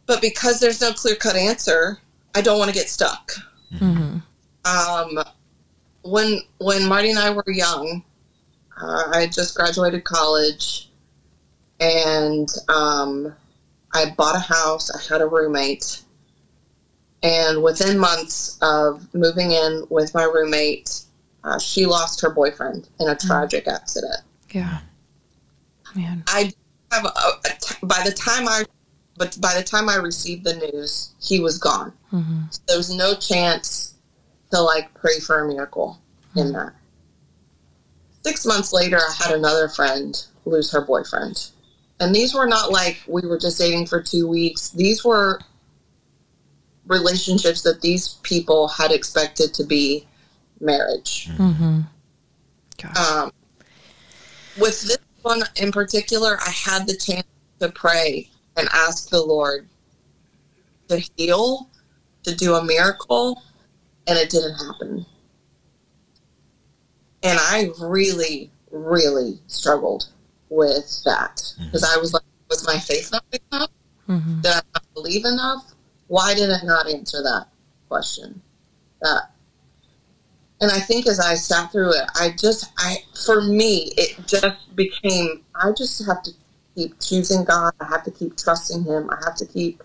[0.06, 1.98] but because there's no clear cut answer,
[2.35, 3.33] I don't want to get stuck.
[3.74, 4.18] Mm-hmm.
[4.64, 5.24] Um,
[6.02, 8.02] when when Marty and I were young,
[8.80, 10.90] uh, I had just graduated college,
[11.80, 13.35] and um,
[13.92, 14.90] I bought a house.
[14.90, 16.02] I had a roommate,
[17.22, 21.02] and within months of moving in with my roommate,
[21.44, 24.22] uh, she lost her boyfriend in a tragic accident.
[24.50, 24.80] Yeah.
[25.94, 26.22] Man.
[26.26, 26.53] I
[26.92, 28.64] have a, a t- by the time I,
[29.16, 31.92] but by the time I received the news, he was gone.
[32.12, 32.42] Mm-hmm.
[32.66, 33.94] There was no chance
[34.50, 35.98] to like pray for a miracle
[36.37, 36.72] in that.
[38.24, 41.50] Six months later, I had another friend lose her boyfriend,
[42.00, 44.70] and these were not like we were just dating for two weeks.
[44.70, 45.40] These were
[46.87, 50.07] relationships that these people had expected to be
[50.61, 51.29] marriage.
[51.37, 51.81] Mm-hmm.
[52.83, 53.11] Gosh.
[53.11, 53.33] Um,
[54.59, 57.26] with this one in particular, I had the chance
[57.61, 59.68] to pray and ask the Lord
[60.88, 61.68] to heal,
[62.24, 63.42] to do a miracle,
[64.06, 65.06] and it didn't happen.
[67.22, 70.09] And I really, really struggled
[70.48, 73.70] with that because I was like, was my faith not big enough?
[74.09, 74.42] Mhm.
[74.42, 75.72] Did I not believe enough?
[76.09, 77.46] Why did I not answer that
[77.88, 78.42] question?
[79.02, 79.30] That
[80.61, 84.75] and I think as I sat through it, I just, I, for me, it just
[84.77, 86.31] became, I just have to
[86.75, 87.73] keep choosing God.
[87.81, 89.09] I have to keep trusting Him.
[89.11, 89.83] I have to keep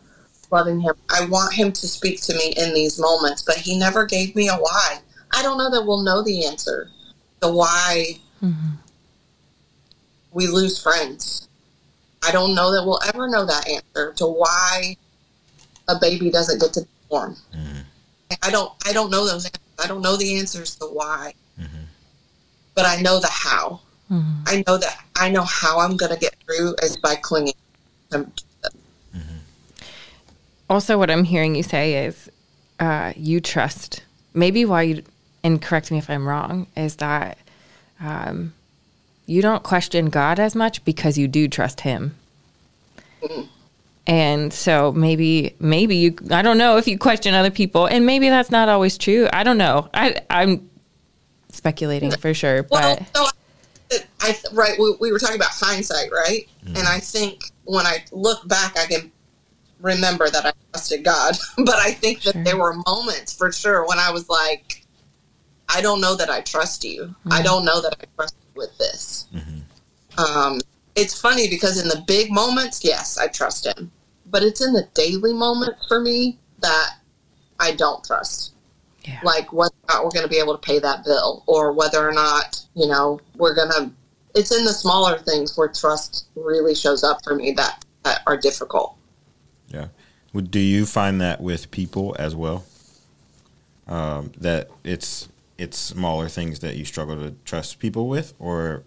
[0.52, 0.94] loving Him.
[1.10, 4.50] I want Him to speak to me in these moments, but He never gave me
[4.50, 5.00] a why.
[5.32, 6.90] I don't know that we'll know the answer.
[7.40, 8.78] The why Mhm.
[10.32, 11.48] we lose friends.
[12.24, 14.98] I don't know that we'll ever know that answer to why
[15.88, 17.38] a baby doesn't get to be born.
[18.42, 19.62] I don't I don't know those answers.
[19.82, 21.34] I don't know the answers to why.
[22.76, 23.80] But I know the how.
[24.12, 24.44] Mhm.
[24.46, 27.54] I know that I know how I'm gonna get through is by clinging
[28.12, 28.28] to
[30.70, 32.30] Also, what I'm hearing you say is
[32.80, 34.02] uh, you trust.
[34.34, 35.04] Maybe why you,
[35.44, 37.38] and correct me if I'm wrong, is that
[38.02, 38.54] um,
[39.28, 42.16] you don't question God as much because you do trust Him.
[44.08, 48.30] And so maybe, maybe you, I don't know if you question other people, and maybe
[48.30, 49.28] that's not always true.
[49.34, 49.90] I don't know.
[49.94, 50.70] I, I'm
[51.50, 53.26] speculating for sure, Well, but so
[53.92, 54.78] I, I right.
[54.78, 56.48] We, we were talking about hindsight, right?
[56.64, 56.78] Mm-hmm.
[56.78, 59.12] And I think when I look back, I can
[59.80, 62.44] remember that I trusted God, but I think that Sure.
[62.44, 64.86] there were moments for sure when I was like,
[65.68, 67.16] I don't know that I trust you.
[67.26, 67.44] I mm-hmm.
[67.44, 69.28] don't know that I trust you with this.
[69.34, 70.20] Mm-hmm.
[70.20, 70.60] Um,
[70.96, 73.92] it's funny because in the big moments, yes, I trust him,
[74.28, 76.92] but it's in the daily moments for me that
[77.60, 78.54] I don't trust.
[79.04, 79.20] Yeah.
[79.24, 82.08] Like whether or not we're going to be able to pay that bill, or whether
[82.08, 83.92] or not you know we're going to.
[84.34, 88.36] It's in the smaller things where trust really shows up for me that, that are
[88.36, 88.98] difficult.
[89.70, 89.88] Yeah.
[90.34, 92.66] Would- Do you find that with people as well?
[93.88, 98.84] Um, that it's it's smaller things that you struggle to trust people with, or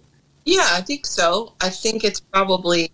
[0.48, 1.52] Yeah, I think so.
[1.60, 2.90] I think it's probably.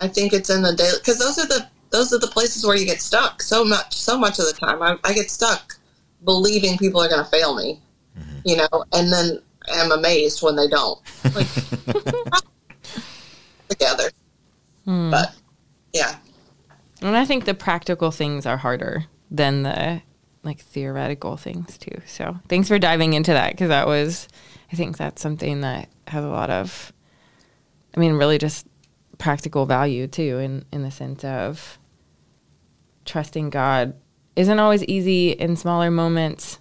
[0.00, 2.76] I think it's in the daily because those are the those are the places where
[2.76, 4.80] you get stuck so much so much of the time.
[4.80, 5.74] I, I get stuck
[6.24, 7.80] believing people are going to fail me,
[8.44, 11.00] you know, and then am amazed when they don't.
[11.34, 11.48] Like
[13.68, 14.10] together,
[14.84, 15.10] Hmm.
[15.10, 15.34] but
[15.92, 16.18] yeah,
[17.02, 20.02] And I think the practical things are harder than the
[20.44, 22.00] like theoretical things too.
[22.06, 24.28] So thanks for diving into that because that was,
[24.72, 26.92] I think that's something that has a lot of,
[27.96, 28.66] I mean, really just
[29.18, 31.78] practical value too, in in the sense of
[33.04, 33.94] trusting God
[34.36, 36.60] isn't always easy in smaller moments.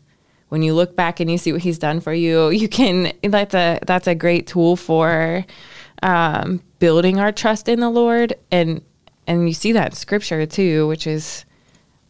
[0.50, 3.54] When you look back and you see what He's done for you, you can that's
[3.54, 5.46] a that's a great tool for
[6.04, 8.82] um, building our trust in the Lord and
[9.28, 11.46] and you see that in scripture too, which is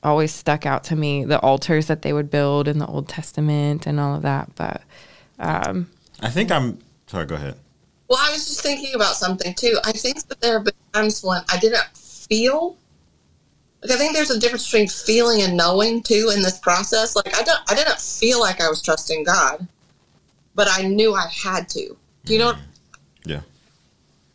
[0.03, 1.25] always stuck out to me.
[1.25, 4.53] The altars that they would build in the Old Testament and all of that.
[4.55, 4.83] But
[5.39, 5.89] um,
[6.21, 7.25] I think I'm sorry.
[7.25, 7.55] Go ahead.
[8.09, 9.77] Well, I was just thinking about something too.
[9.83, 12.77] I think that there have been times when I didn't feel.
[13.81, 17.15] Like I think there's a difference between feeling and knowing too in this process.
[17.15, 19.67] Like I don't, I didn't feel like I was trusting God,
[20.55, 21.97] but I knew I had to.
[22.25, 22.53] You know?
[22.53, 23.29] Mm-hmm.
[23.29, 23.41] Yeah.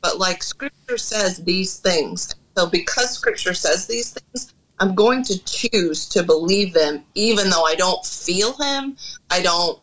[0.00, 5.44] But like Scripture says these things, so because Scripture says these things, I'm going to
[5.44, 8.96] choose to believe them, even though I don't feel Him.
[9.30, 9.78] I don't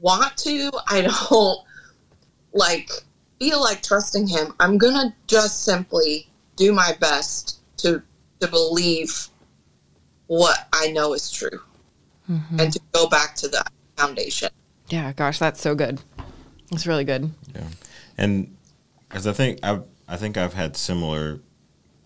[0.00, 0.70] want to.
[0.88, 1.58] I don't
[2.52, 2.90] like
[3.38, 8.02] feel like trusting him, I'm gonna just simply do my best to
[8.40, 9.28] to believe
[10.26, 11.60] what I know is true
[12.58, 14.50] and to go back to that foundation.
[14.88, 16.00] yeah, gosh, that's so good.
[16.70, 17.30] It's really good.
[17.54, 17.66] Yeah,
[18.16, 18.56] and
[19.08, 21.40] because I think I I think I've had similar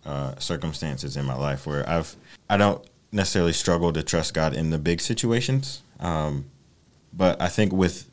[0.07, 2.17] uh, circumstances in my life where I've
[2.49, 6.47] I don't necessarily struggle to trust God in the big situations, um,
[7.13, 8.09] but I think with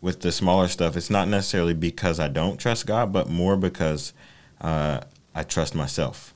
[0.00, 4.12] with the smaller stuff, it's not necessarily because I don't trust God, but more because
[4.60, 5.00] uh,
[5.34, 6.34] I trust myself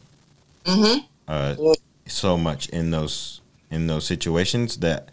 [0.66, 0.98] hmm
[1.29, 1.55] uh,
[2.07, 5.11] so much in those in those situations that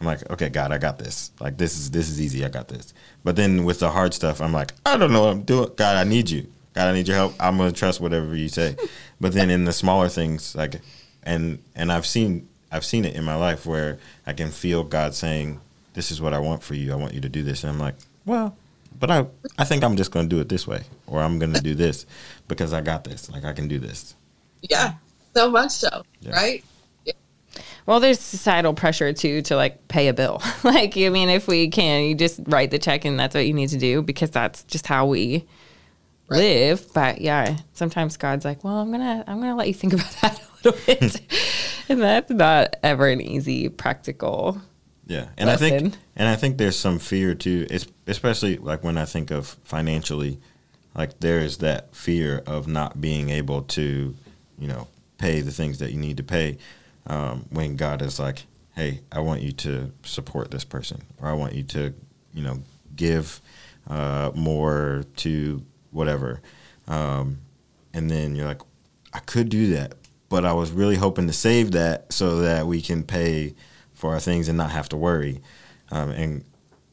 [0.00, 1.30] I'm like, okay, God, I got this.
[1.40, 2.44] Like this is this is easy.
[2.44, 2.92] I got this.
[3.24, 5.70] But then with the hard stuff, I'm like, I don't know what I'm doing.
[5.76, 6.46] God, I need you.
[6.74, 7.34] God, I need your help.
[7.40, 8.76] I'm gonna trust whatever you say.
[9.20, 10.80] but then in the smaller things, like,
[11.22, 15.14] and and I've seen I've seen it in my life where I can feel God
[15.14, 15.60] saying,
[15.96, 16.92] "This is what I want for you.
[16.92, 18.56] I want you to do this." And I'm like, well,
[18.98, 19.26] but I
[19.58, 22.06] I think I'm just gonna do it this way, or I'm gonna do this
[22.46, 23.28] because I got this.
[23.28, 24.14] Like I can do this.
[24.62, 24.94] Yeah,
[25.34, 26.30] so much so, Yeah.
[26.36, 26.64] right?
[27.86, 30.42] Well, there's societal pressure too to like pay a bill.
[30.64, 33.54] like, I mean, if we can, you just write the check and that's what you
[33.54, 35.44] need to do because that's just how we
[36.28, 36.38] Right.
[36.38, 36.92] live.
[36.92, 40.40] But yeah, sometimes God's like, well, I'm gonna, I'm gonna let you think about that
[40.40, 41.20] a little bit,
[41.88, 44.60] and that's not ever an easy practical.
[45.06, 48.98] Yeah, and I think and I think there's some fear too, es- especially like when
[48.98, 50.40] I think of financially,
[50.96, 54.16] like there is that fear of not being able to,
[54.58, 54.88] you know,
[55.18, 56.58] pay the things that you need to pay.
[57.06, 61.34] Um, when God is like, "Hey, I want you to support this person, or I
[61.34, 61.94] want you to,
[62.34, 62.62] you know,
[62.96, 63.40] give
[63.88, 66.40] uh, more to whatever,"
[66.88, 67.38] um,
[67.94, 68.62] and then you're like,
[69.12, 69.94] "I could do that,
[70.28, 73.54] but I was really hoping to save that so that we can pay."
[73.96, 75.40] For our things and not have to worry.
[75.90, 76.44] Um, and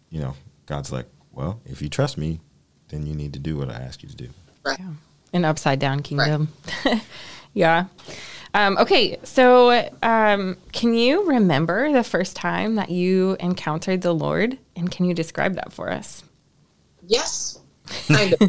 [0.10, 0.34] you know,
[0.66, 2.40] God's like, well, if you trust me,
[2.88, 4.30] then you need to do what I ask you to do.
[4.66, 4.80] Right.
[5.34, 6.48] an upside down kingdom.
[7.54, 7.86] yeah.
[8.54, 14.60] Um, okay, so um, can you remember the first time that you encountered the Lord,
[14.76, 16.24] and can you describe that for us?
[17.08, 17.60] Yes,
[18.08, 18.40] kind of.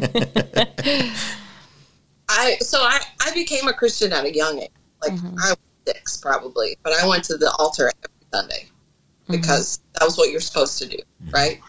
[2.29, 4.69] I so I I became a Christian at a young age.
[5.01, 5.13] Like
[5.43, 8.67] I was six probably, but I went to the altar every Sunday
[9.29, 10.97] because that was what you're supposed to do,
[11.31, 11.59] right?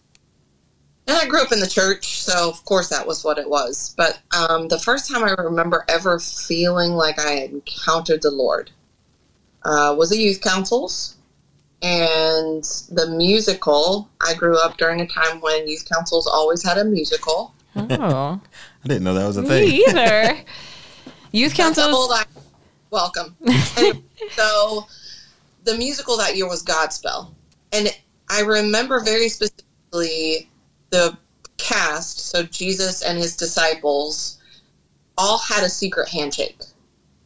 [1.08, 3.94] And I grew up in the church, so of course that was what it was.
[3.96, 8.72] But um, the first time I remember ever feeling like I had encountered the Lord
[9.64, 11.12] uh, was at youth councils.
[11.82, 16.84] And the musical, I grew up during a time when youth councils always had a
[16.84, 17.54] musical.
[17.76, 18.40] Oh,
[18.84, 19.68] I didn't know that was a me thing.
[19.88, 20.38] either.
[21.32, 22.24] Youth That's councils.
[22.90, 23.36] welcome.
[23.76, 24.86] Anyway, so
[25.66, 27.34] the musical that year was Godspell,
[27.72, 27.88] and
[28.30, 30.48] I remember very specifically
[30.90, 31.18] the
[31.58, 32.20] cast.
[32.20, 34.38] So Jesus and his disciples
[35.18, 36.60] all had a secret handshake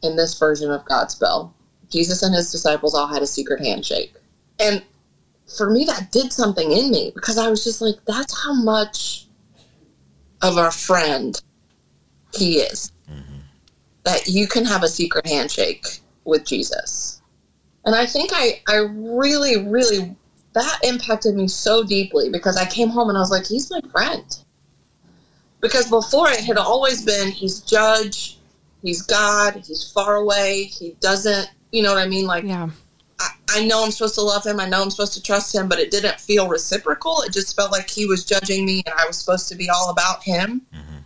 [0.02, 1.52] in this version of Godspell.
[1.90, 4.14] Jesus and his disciples all had a secret handshake,
[4.58, 4.82] and
[5.56, 9.26] for me, that did something in me because I was just like, "That's how much
[10.42, 11.40] of our friend
[12.34, 13.38] he is." Mm-hmm.
[14.04, 17.19] that you can have a secret handshake with Jesus.
[17.84, 20.14] And I think I, I really, really,
[20.52, 23.80] that impacted me so deeply because I came home and I was like, he's my
[23.90, 24.24] friend.
[25.60, 28.38] Because before it had always been, he's judge,
[28.82, 32.26] he's God, he's far away, he doesn't, you know what I mean?
[32.26, 32.70] Like, Yeah.
[33.18, 35.68] I, I know I'm supposed to love him, I know I'm supposed to trust him,
[35.68, 37.20] but it didn't feel reciprocal.
[37.20, 39.90] It just felt like he was judging me and I was supposed to be all
[39.90, 40.96] about him mm-hmm.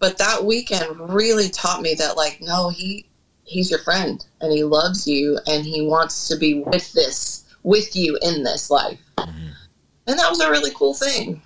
[0.00, 3.06] but that weekend really taught me that like no he
[3.50, 7.94] he's your friend and he loves you and he wants to be with this with
[7.96, 11.42] you in this life and that was a really cool thing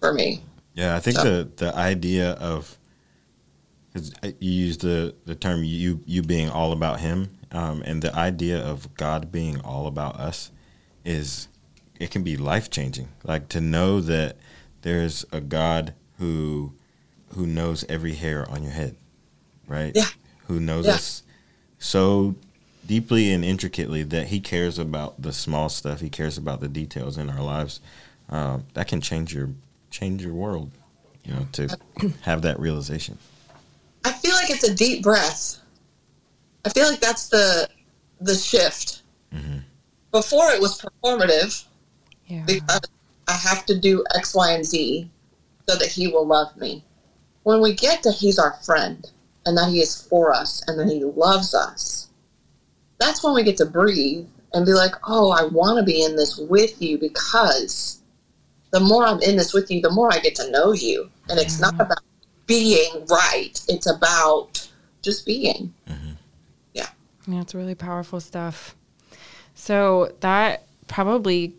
[0.00, 0.42] for me
[0.74, 2.76] Yeah, I think So- the the idea of
[4.40, 8.58] you use the the term you you being all about him, um, and the idea
[8.58, 10.50] of God being all about us
[11.04, 11.48] is
[11.98, 13.08] it can be life changing.
[13.24, 14.36] Like to know that
[14.82, 16.74] there's a God who
[17.34, 18.96] who knows every hair on your head,
[19.66, 19.92] right?
[19.94, 20.10] Yeah.
[20.48, 20.94] Who knows Yeah.
[20.96, 21.22] us
[21.78, 22.34] so
[22.86, 26.00] deeply and intricately that he cares about the small stuff.
[26.00, 27.80] He cares about the details in our lives.
[28.28, 29.50] Um, that can change your
[29.90, 30.70] change your world.
[31.24, 31.78] You know, to
[32.22, 33.18] have that realization.
[34.04, 35.58] i feel like it's a deep breath
[36.64, 37.68] i feel like that's the
[38.20, 39.02] the shift
[40.12, 41.64] before it was performative
[42.28, 42.44] Yeah.
[42.46, 42.80] because
[43.28, 45.10] I have to do X, Y, and Z
[45.68, 46.84] so that He will love me.
[47.42, 49.04] When we get to He's our friend
[49.46, 52.08] and that He is for us and that He loves us,
[52.98, 56.16] that's when we get to breathe and be like, oh, I want to be in
[56.16, 58.00] this with you because
[58.70, 61.10] the more I'm in this with you, the more I get to know you.
[61.28, 61.82] And it's not mm-hmm.
[61.82, 62.00] about
[62.46, 64.68] being right, it's about
[65.02, 65.72] just being.
[65.88, 66.12] Mm-hmm.
[67.28, 68.76] Yeah, it's really powerful stuff.
[69.54, 71.54] So that probably,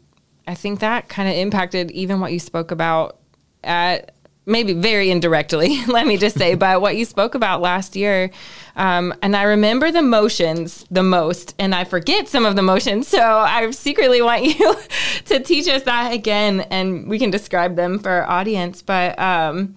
[0.47, 3.17] I think that kind of impacted even what you spoke about
[3.63, 4.13] at
[4.47, 8.31] maybe very indirectly, let me just say, but what you spoke about last year.
[8.75, 13.07] Um, and I remember the motions the most, and I forget some of the motions.
[13.07, 14.75] So I secretly want you
[15.25, 18.81] to teach us that again, and we can describe them for our audience.
[18.81, 19.75] But, um,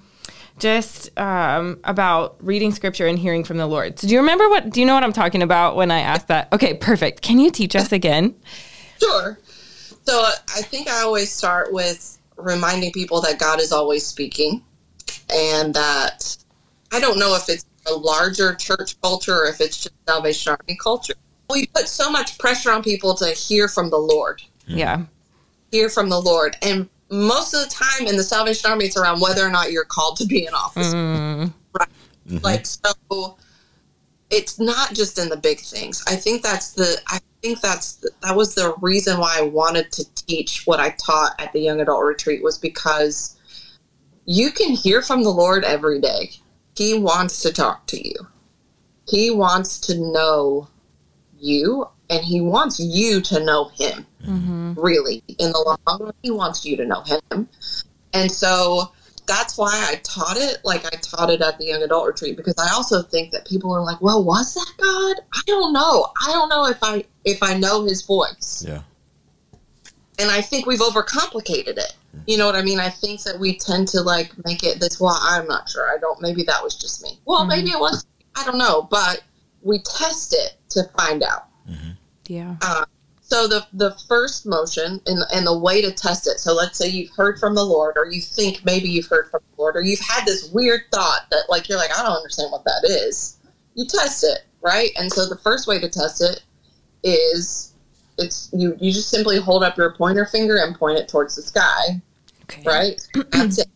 [0.58, 3.98] just um, about reading scripture and hearing from the Lord.
[3.98, 4.68] So do you remember what?
[4.68, 6.52] Do you know what I'm talking about when I asked that?
[6.52, 7.22] Okay, perfect.
[7.22, 8.34] Can you teach us again?
[9.00, 9.38] Sure.
[10.04, 14.62] So I think I always start with reminding people that God is always speaking
[15.32, 16.36] and that
[16.92, 20.78] I don't know if it's a larger church culture or if it's just Salvation Army
[20.82, 21.14] culture.
[21.48, 25.04] We put so much pressure on people to hear from the Lord, Yeah.
[25.72, 26.56] hear from the Lord.
[26.62, 29.84] And most of the time in the Salvation Army, it's around whether or not you're
[29.84, 30.96] called to be an officer.
[30.96, 31.52] Mm,
[32.42, 33.36] Like, so
[34.30, 36.04] it's not just in the big things.
[36.06, 40.14] I think that's the, I think that's, that was the reason why I wanted to
[40.14, 43.36] teach what I taught at the young adult retreat was because
[44.26, 46.32] you can hear from the Lord every day.
[46.76, 48.14] He wants to talk to you.
[49.08, 50.68] He wants to know
[51.38, 54.74] you and he wants you to know him mhm.
[54.76, 57.48] really in the long run he wants you to know him
[58.12, 58.92] and so
[59.30, 62.56] that's why i taught it like i taught it at the young adult retreat because
[62.58, 65.16] i also think that people are like well was that god?
[65.32, 66.06] I don't know.
[66.26, 68.64] I don't know if i if i know his voice.
[68.66, 68.82] Yeah.
[70.18, 71.94] and i think we've overcomplicated it.
[72.26, 72.80] You know what i mean?
[72.80, 75.88] I think that we tend to like make it this well i'm not sure.
[75.88, 77.20] I don't maybe that was just me.
[77.24, 77.48] Well Mhm.
[77.48, 78.04] maybe it was
[78.36, 79.22] i don't know but
[79.62, 81.46] we test it to find out.
[82.26, 82.56] Yeah.
[83.30, 86.40] So the the first motion and and the way to test it.
[86.40, 89.40] So let's say you've heard from the Lord, or you think maybe you've heard from
[89.50, 92.50] the Lord, or you've had this weird thought that like you're like I don't understand
[92.50, 93.38] what that is.
[93.74, 94.90] You test it, right?
[94.98, 96.42] And so the first way to test it
[97.04, 97.74] is
[98.18, 101.42] it's you you just simply hold up your pointer finger and point it towards the
[101.42, 102.00] sky,
[102.44, 102.62] Okay.
[102.66, 103.00] right?
[103.30, 103.68] That's it.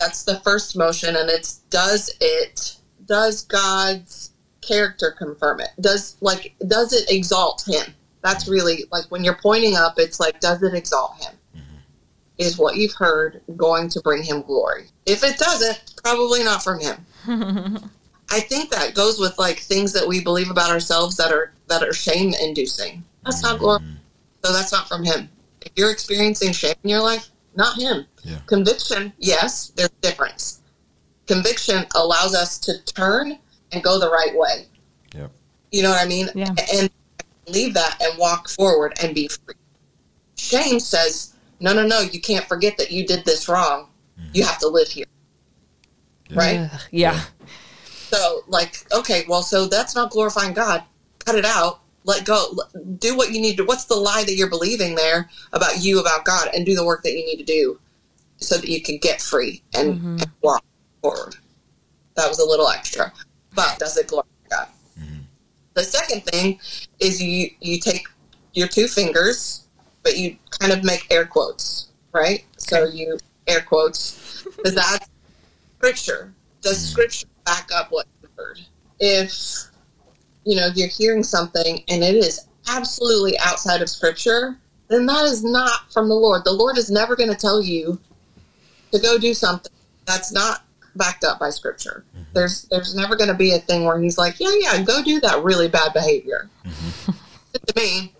[0.00, 4.30] That's the first motion, and it's does it does God's
[4.62, 5.70] character confirm it?
[5.80, 7.94] Does like does it exalt Him?
[8.22, 11.32] That's really like when you're pointing up, it's like does it exalt Him?
[11.56, 11.76] Mm-hmm.
[12.38, 14.86] Is what you've heard going to bring Him glory?
[15.06, 17.06] If it doesn't, probably not from Him.
[18.32, 21.82] I think that goes with like things that we believe about ourselves that are that
[21.82, 23.02] are shame inducing.
[23.24, 23.64] That's not mm-hmm.
[23.64, 23.82] glory.
[24.44, 25.28] So that's not from Him.
[25.62, 28.06] If you're experiencing shame in your life, not Him.
[28.22, 28.38] Yeah.
[28.46, 30.60] Conviction, yes, there's a difference.
[31.26, 33.38] Conviction allows us to turn
[33.72, 34.66] and go the right way.
[35.14, 35.30] Yep.
[35.72, 36.28] You know what I mean?
[36.34, 36.54] Yeah.
[36.74, 36.90] And
[37.52, 39.54] leave that and walk forward and be free.
[40.36, 43.88] Shame says, no, no, no, you can't forget that you did this wrong.
[44.32, 45.06] You have to live here.
[46.30, 46.70] Right?
[46.90, 47.20] Yeah.
[47.84, 50.82] So, like, okay, well, so that's not glorifying God.
[51.24, 51.80] Cut it out.
[52.04, 52.54] Let go.
[52.98, 53.64] Do what you need to.
[53.64, 57.02] What's the lie that you're believing there about you, about God, and do the work
[57.02, 57.78] that you need to do
[58.38, 60.22] so that you can get free and, Mhm.
[60.22, 60.64] and walk
[61.02, 61.36] forward.
[62.14, 63.12] That was a little extra,
[63.54, 64.29] but does it glorify God?
[65.74, 66.58] The second thing
[66.98, 68.06] is you you take
[68.54, 69.66] your two fingers,
[70.02, 72.44] but you kind of make air quotes, right?
[72.56, 75.08] So you air quotes because that's
[75.78, 76.32] scripture.
[76.60, 76.90] Does mm.
[76.90, 78.60] scripture back up what you heard?
[78.98, 79.32] If
[80.44, 84.58] you know you're hearing something and it is absolutely outside of scripture,
[84.88, 86.44] then that is not from the Lord.
[86.44, 87.98] The Lord is never going to tell you
[88.92, 89.72] to go do something
[90.06, 90.64] that's not
[90.96, 92.04] backed up by scripture.
[92.32, 95.20] There's there's never going to be a thing where he's like, yeah, yeah, go do
[95.20, 96.48] that really bad behavior.
[96.64, 98.14] to me,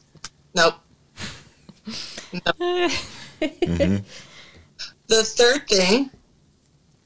[0.55, 0.75] nope.
[2.43, 3.97] hmm
[5.09, 6.11] The third thing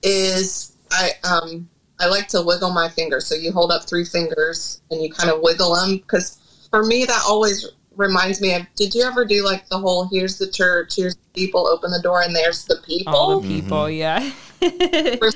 [0.02, 1.68] is I um
[2.00, 3.26] I like to wiggle my fingers.
[3.26, 7.04] So you hold up three fingers and you kind of wiggle them because for me
[7.04, 7.66] that always
[7.96, 8.62] reminds me of.
[8.76, 12.02] Did you ever do like the whole here's the church, here's the people, open the
[12.02, 13.60] door, and there's the people, All the mm-hmm.
[13.60, 14.30] people, yeah.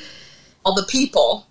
[0.64, 1.46] all the people.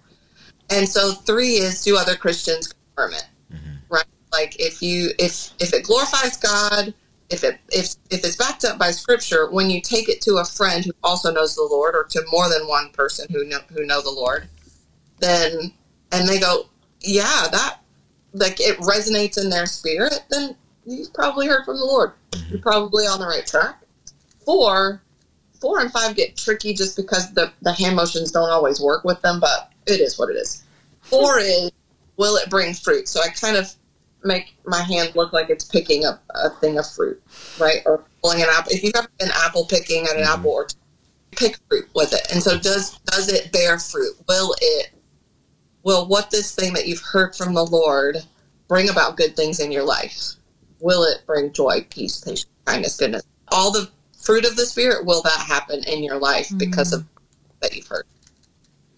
[0.69, 3.75] And so three is do other Christians confirm it, mm-hmm.
[3.89, 4.05] right?
[4.31, 6.93] Like if you if if it glorifies God,
[7.29, 10.45] if it if if it's backed up by Scripture, when you take it to a
[10.45, 13.85] friend who also knows the Lord, or to more than one person who know who
[13.85, 14.47] know the Lord,
[15.19, 15.71] then
[16.11, 16.67] and they go,
[17.01, 17.79] yeah, that
[18.33, 20.55] like it resonates in their spirit, then
[20.87, 22.13] you've probably heard from the Lord.
[22.49, 23.83] You're probably on the right track.
[24.45, 25.01] Four,
[25.59, 29.21] four and five get tricky just because the the hand motions don't always work with
[29.21, 30.63] them, but it is what it is.
[31.01, 31.71] Four is
[32.15, 33.07] will it bring fruit?
[33.07, 33.71] So I kind of
[34.23, 37.21] make my hand look like it's picking up a thing of fruit,
[37.59, 37.81] right?
[37.85, 38.71] Or pulling an apple.
[38.71, 40.33] If you've ever been apple picking at an Mhm.
[40.33, 40.67] apple or
[41.31, 42.25] pick fruit with it.
[42.31, 44.15] And so does does it bear fruit?
[44.27, 44.91] Will it
[45.83, 48.23] will what this thing that you've heard from the Lord
[48.67, 50.33] bring about good things in your life?
[50.79, 53.23] Will it bring joy, peace, patience, kindness, goodness?
[53.49, 57.05] All the fruit of the spirit will that happen in your life because of
[57.61, 58.05] that you've heard.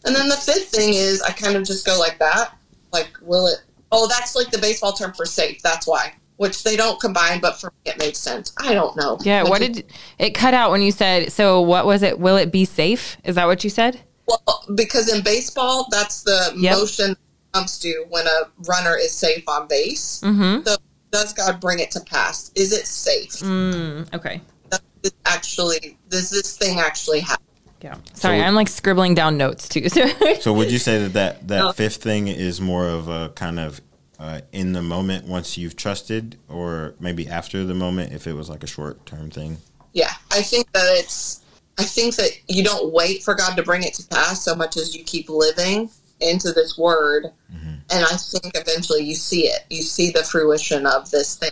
[0.05, 2.57] And then the fifth thing is I kind of just go like that.
[2.91, 3.59] Like will it
[3.91, 5.61] oh that's like the baseball term for safe.
[5.61, 6.13] That's why.
[6.38, 8.53] Which they don't combine, but for me it made sense.
[8.57, 9.17] I don't know.
[9.21, 12.19] Yeah, what did it cut out when you said so what was it?
[12.19, 13.17] Will it be safe?
[13.23, 14.01] Is that what you said?
[14.25, 16.77] Well, because in baseball, that's the Yep.
[16.77, 17.15] motion
[17.53, 20.21] comes to when a runner is safe on base.
[20.23, 20.63] Mm-hmm.
[21.12, 22.51] Does God bring it to pass?
[22.55, 23.32] Is it safe?
[23.39, 24.41] Mm, okay.
[24.70, 27.45] Does this actually, does this thing actually happen?
[27.82, 27.95] Yeah.
[28.14, 29.89] Sorry, So- I'm like scribbling down notes too.
[29.89, 30.07] So
[30.41, 31.72] So would you say that that, that No.
[31.72, 33.82] fifth thing is more of a kind of
[34.20, 38.49] uh, in the moment once you've trusted, or maybe after the moment if it was
[38.49, 39.57] like a short term thing?
[39.93, 41.41] Yeah, I think that it's.
[41.78, 44.76] I think that you don't wait for God to bring it to pass so much
[44.76, 45.89] as you keep living
[46.22, 47.76] into this word, mm-hmm.
[47.89, 49.65] and I think eventually you see it.
[49.70, 51.51] You see the fruition of this thing.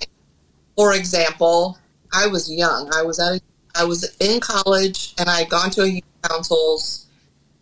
[0.75, 1.77] For example,
[2.13, 2.91] I was young.
[2.93, 3.33] I was at.
[3.33, 3.41] A,
[3.75, 7.07] I was in college, and I had gone to a youth councils,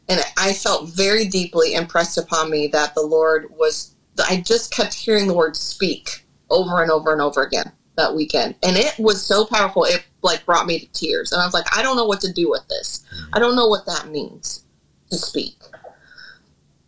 [0.07, 3.95] and I felt very deeply impressed upon me that the Lord was.
[4.29, 8.55] I just kept hearing the word "speak" over and over and over again that weekend,
[8.63, 9.83] and it was so powerful.
[9.83, 12.31] It like brought me to tears, and I was like, I don't know what to
[12.31, 13.05] do with this.
[13.13, 13.35] Mm-hmm.
[13.35, 14.63] I don't know what that means
[15.11, 15.55] to speak.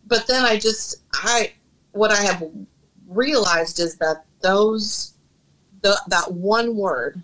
[0.08, 1.54] But then I just I
[1.92, 2.44] what I have
[3.08, 5.14] realized is that those
[5.82, 7.22] the that one word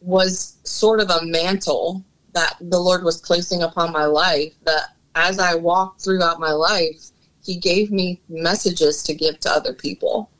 [0.00, 5.38] was sort of a mantle that the Lord was placing upon my life that as
[5.38, 7.10] I walked throughout my life,
[7.44, 10.30] he gave me messages to give to other people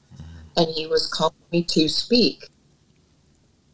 [0.56, 2.48] and he was calling me to speak.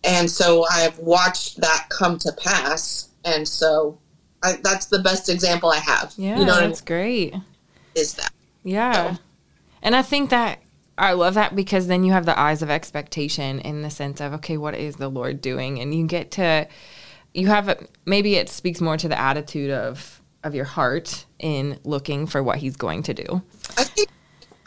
[0.04, 3.10] And so I've watched that come to pass.
[3.24, 3.98] And so
[4.42, 6.14] I, that's the best example I have.
[6.16, 6.70] yeah, you know what I mean?
[6.70, 7.34] that's great.
[7.96, 8.32] Is that.
[8.62, 9.14] Yeah.
[9.14, 9.20] So-
[9.82, 10.60] And I think that
[10.98, 14.32] I love that because then you have the eyes of expectation in the sense of,
[14.34, 15.78] okay, what is the Lord doing?
[15.80, 16.66] And you get to,
[17.34, 17.76] you have, a,
[18.06, 22.58] maybe it speaks more to the attitude of, of your heart in looking for what
[22.58, 23.42] he's going to do.
[23.76, 24.08] I think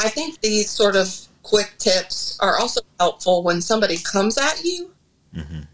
[0.02, 1.14] I think these sort of
[1.44, 4.92] quick tips are also helpful when somebody comes at you
[5.36, 5.68] Mhm.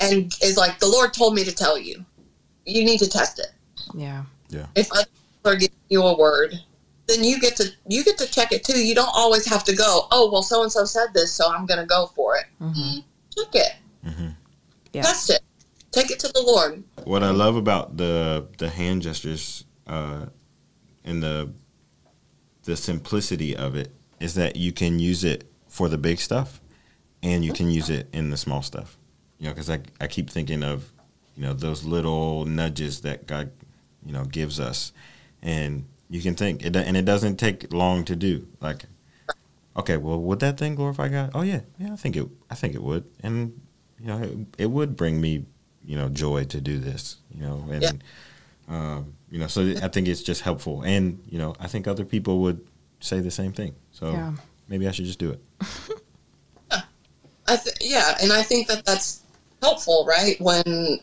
[0.00, 2.04] and is like, "The Lord told me to tell you."
[2.64, 3.48] You need to test it.
[3.94, 4.22] Yeah.
[4.48, 4.66] Yeah.
[4.76, 6.58] If other people are giving you a word,
[7.10, 8.82] then you get to you get to check it too.
[8.82, 11.66] You don't always have to go, "Oh, well, so and so said this, so I'm
[11.66, 13.04] going to go for it." Mhm.
[13.36, 13.72] Check it,
[14.04, 14.28] hmm
[14.92, 15.02] Yeah.
[15.02, 15.40] test it,
[15.92, 16.82] take it to the Lord.
[17.04, 20.26] What I love about the the hand gestures uh,
[21.04, 21.52] and the
[22.64, 26.60] the simplicity of it is that you can use it for the big stuff,
[27.22, 28.98] and you can use it in the small stuff.
[29.38, 30.92] You know, because I I keep thinking of
[31.36, 33.50] you know those little nudges that God
[34.04, 34.92] you know gives us,
[35.40, 38.46] and you can think it, and it doesn't take long to do.
[38.60, 38.84] Like,
[39.76, 41.30] okay, well, would that thing glorify God?
[41.34, 42.28] Oh yeah, yeah, I think it.
[42.50, 43.58] I think it would, and
[43.98, 45.46] you know, it, it would bring me
[45.84, 47.16] you know joy to do this.
[47.34, 47.82] You know, and.
[47.82, 47.90] Yeah.
[48.68, 52.04] Um, you know, so I think it's just helpful, and you know, I think other
[52.04, 52.64] people would
[53.00, 53.74] say the same thing.
[53.90, 54.32] So Yeah.
[54.68, 55.40] maybe I should just do it.
[57.48, 59.22] I th- yeah, and I think that that's
[59.60, 60.40] helpful, right?
[60.40, 61.00] When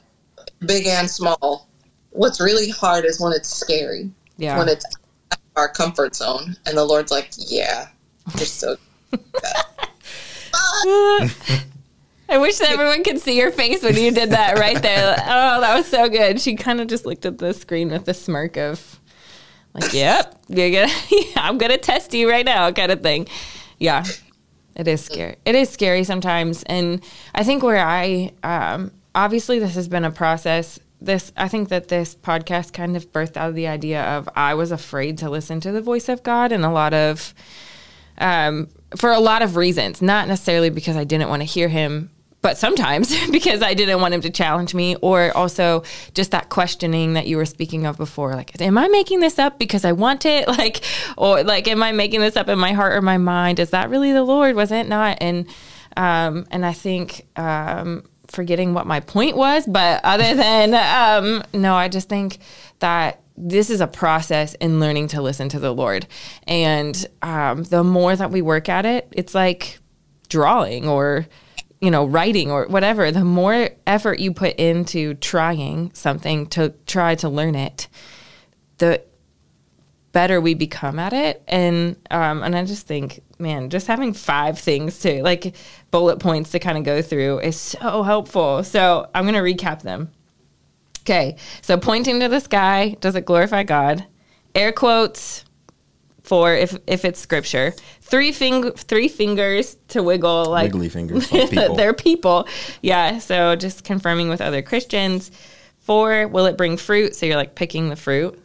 [0.66, 1.68] big and small.
[2.12, 4.10] What's really hard is when it's scary.
[4.38, 4.58] Yeah.
[4.58, 4.86] When it's
[5.56, 7.90] our comfort zone, and the Lord's like, "Yeah,
[8.38, 8.78] you're so."
[12.30, 15.16] I wish that everyone could see your face when you did that right there.
[15.18, 16.42] Oh, that was so good.
[16.42, 19.00] She kind of just looked at the screen with a smirk of,
[19.74, 20.94] like, "Yep, you're gonna,
[21.38, 23.28] I'm gonna test you right now," kind of thing.
[23.80, 24.04] Yeah,
[24.76, 25.38] it is scary.
[25.46, 27.02] It is scary sometimes, and
[27.34, 30.80] I think where I, um, obviously, this has been a process.
[31.00, 34.56] This, I think that this podcast kind of birthed out of the idea of I
[34.56, 37.34] was afraid to listen to the voice of God, and a lot of
[38.18, 42.10] um, for a lot of reasons, not necessarily because I didn't want to hear him,
[42.42, 45.84] but sometimes because I didn't want him to challenge me, or also
[46.14, 48.36] just that questioning that you were speaking of before.
[48.36, 50.48] Like, am I making this up because I want it?
[50.58, 50.84] Like,
[51.18, 53.60] or like, am I making this up in my heart or my mind?
[53.60, 54.56] Is that really the Lord?
[54.56, 55.18] Was it not?
[55.22, 55.48] And
[55.96, 61.76] um, and I think um, forgetting what my point was, but other than um, no,
[61.76, 62.40] I just think
[62.80, 66.08] that this is a process in learning to listen to the Lord,
[66.48, 69.80] and um, the more that we work at it, it's like
[70.30, 71.28] drawing or
[71.80, 73.12] you know writing or whatever.
[73.12, 77.88] The more effort you put into trying something to try to learn it,
[78.78, 79.04] the
[80.12, 84.58] better we become at it and um and i just think man just having five
[84.58, 85.56] things to like
[85.92, 88.64] bullet points to kind of go through is so helpful.
[88.64, 90.12] So i'm going to recap them.
[91.02, 94.06] Okay so pointing to the sky does it glorify god?
[94.56, 95.46] Air quotes
[96.24, 97.74] for if if it's scripture.
[98.02, 101.76] Three fing- three fingers to wiggle like Wiggly fingers, like people.
[101.76, 102.48] they're people.
[102.82, 105.32] Yeah so just confirming with other christians.
[105.80, 107.16] Four will it bring fruit?
[107.16, 108.38] So you're like picking the fruit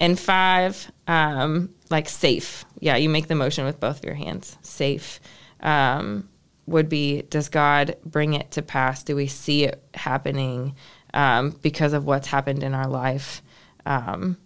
[0.00, 2.64] and five, um, like safe.
[2.80, 4.56] Yeah, you make the motion with both of your hands.
[4.62, 5.20] Safe
[5.60, 6.28] um,
[6.66, 9.02] would be does God bring it to pass?
[9.02, 10.74] Do we see it happening
[11.14, 13.42] um, because of what's happened in our life?
[13.86, 14.36] Um,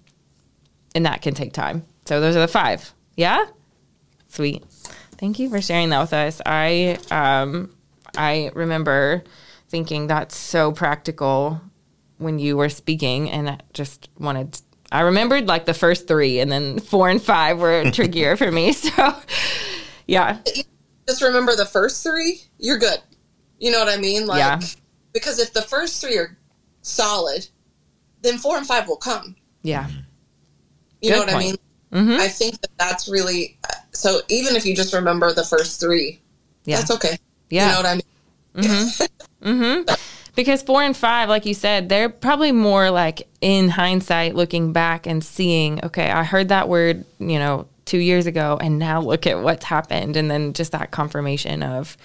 [0.94, 1.84] and that can take time.
[2.04, 2.92] So those are the five.
[3.16, 3.44] Yeah?
[4.28, 4.64] Sweet.
[5.18, 6.40] Thank you for sharing that with us.
[6.44, 7.74] I um,
[8.16, 9.22] I remember
[9.68, 11.60] thinking that's so practical
[12.18, 14.60] when you were speaking, and I just wanted.
[14.94, 18.72] I remembered like the first three, and then four and five were trickier for me.
[18.72, 19.12] So,
[20.06, 20.38] yeah,
[21.08, 22.98] Just remember the first three, you're good.
[23.58, 24.26] You know what I mean?
[24.28, 24.60] Like, Yeah.
[25.12, 26.36] because if the first three are
[26.82, 27.48] solid,
[28.22, 29.34] then four and five will come.
[29.62, 29.88] yeah,
[31.02, 31.44] You Good know what I point.
[31.92, 32.08] mean?
[32.08, 32.18] Mhm.
[32.20, 33.58] I think that that's really
[33.92, 34.20] so.
[34.28, 36.20] Even if you just remember the first three,
[36.64, 37.16] yeah, that's okay.
[37.50, 37.66] yeah.
[37.66, 38.90] You know what I mean?
[39.42, 39.94] Mm-hmm.
[40.34, 45.06] Because four and five, like you said, they're probably more like in hindsight, looking back
[45.06, 49.26] and seeing, okay, I heard that word, you know, two years ago, and now look
[49.26, 51.96] at what's happened, and then just that confirmation of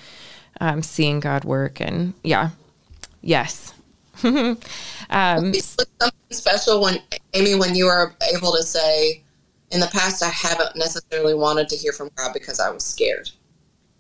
[0.62, 2.50] um, seeing God work, and yeah,
[3.22, 3.74] yes.
[4.24, 4.58] um,
[5.54, 7.02] something special when
[7.34, 9.24] Amy, when you were able to say,
[9.72, 13.30] in the past, I haven't necessarily wanted to hear from God because I was scared,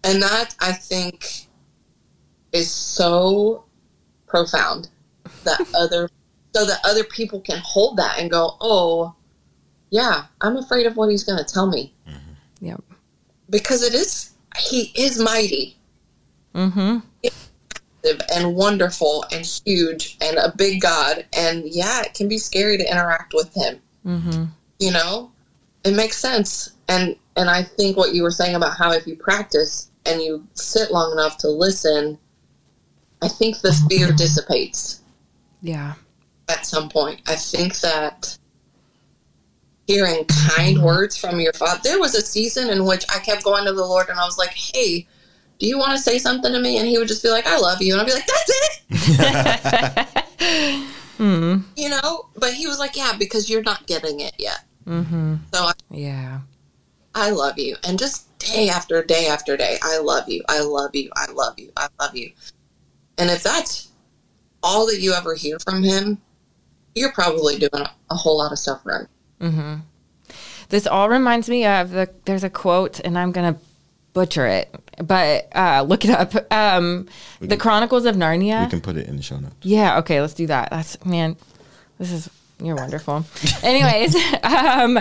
[0.03, 1.47] and that I think
[2.51, 3.63] is so
[4.29, 4.87] profound
[5.43, 6.09] that other
[6.55, 9.13] so that other people can hold that and go, oh,
[9.91, 11.93] yeah, I'm afraid of what He's going to tell me
[12.59, 12.81] yep.
[13.49, 15.75] because it is He is mighty
[16.55, 16.97] Mm-hmm.
[18.33, 21.25] and wonderful and huge and a big God.
[21.37, 23.79] And yeah, it can be scary to interact with him.
[24.05, 24.45] Mm-hmm.
[24.79, 25.31] You know,
[25.83, 26.73] it makes sense.
[26.87, 30.45] And and I think what you were saying about how if you practice and you
[30.53, 32.17] sit long enough to listen,
[33.21, 35.01] I think the fear dissipates
[35.61, 35.93] Yeah.
[36.47, 37.21] at some point.
[37.27, 38.37] I think that
[39.87, 41.79] hearing kind words from your father.
[41.83, 44.37] There was a season in which I kept going to the Lord and I was
[44.37, 45.07] like, "Hey,
[45.59, 47.57] do you want to say something to me?" And he would just be like, "I
[47.57, 48.51] love you," and I'd be like, "That's
[50.39, 50.85] it."
[51.19, 51.57] Hmm.
[51.75, 55.35] you know but he was like yeah because you're not getting it yet Mm-hmm.
[55.53, 56.39] so I, Yeah.
[57.13, 60.91] I love you and just day after day after day i love you i love
[60.95, 62.31] you i love you i love you
[63.19, 63.89] and if that's
[64.63, 66.17] all that you ever hear from him
[66.95, 69.07] you're probably doing a, a whole lot of stuff right
[69.39, 69.75] Mm-hmm.
[70.69, 72.09] This all reminds me of the.
[72.25, 73.57] There's a quote, and I'm gonna
[74.13, 76.51] butcher it, but uh, look it up.
[76.51, 77.07] Um,
[77.39, 78.65] the Chronicles of Narnia.
[78.65, 79.55] We can put it in the show notes.
[79.61, 80.69] Yeah, okay, let's do that.
[80.69, 81.37] That's man,
[81.97, 82.29] this is
[82.61, 83.25] you're wonderful.
[83.63, 84.99] Anyways, um,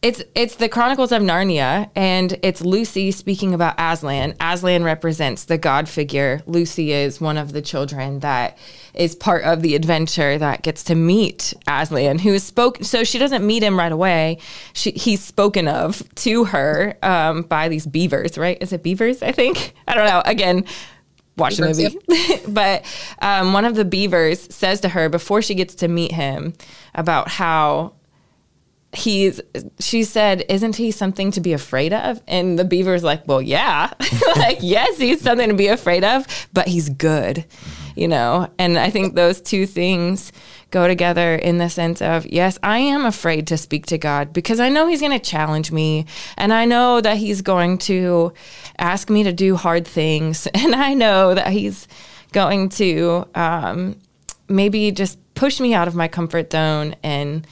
[0.00, 4.34] it's it's the Chronicles of Narnia, and it's Lucy speaking about Aslan.
[4.40, 6.40] Aslan represents the god figure.
[6.46, 8.56] Lucy is one of the children that
[8.94, 12.84] is part of the adventure that gets to meet Aslan, who is spoken.
[12.84, 14.38] So she doesn't meet him right away.
[14.72, 18.58] She, he's spoken of to her um, by these beavers, right?
[18.60, 19.22] Is it beavers?
[19.22, 20.22] I think I don't know.
[20.24, 20.64] Again,
[21.36, 22.42] watch the movie.
[22.48, 22.84] but
[23.20, 26.54] um, one of the beavers says to her before she gets to meet him
[26.94, 27.94] about how
[28.92, 29.40] he's
[29.78, 32.22] she said isn't he something to be afraid of?
[32.26, 33.92] And the beaver's like well yeah.
[34.36, 37.44] Like yes he's something to be afraid of but he's good
[37.96, 38.48] you know?
[38.58, 40.32] And i think those two things
[40.70, 44.60] go together in the sense of yes i am afraid to speak to god because
[44.60, 46.06] i know he's going to challenge me
[46.36, 48.32] and i know that he's going to
[48.78, 51.88] ask me to do hard things and i know that he's
[52.32, 53.96] going to um,
[54.48, 57.46] maybe just push me out of my comfort zone and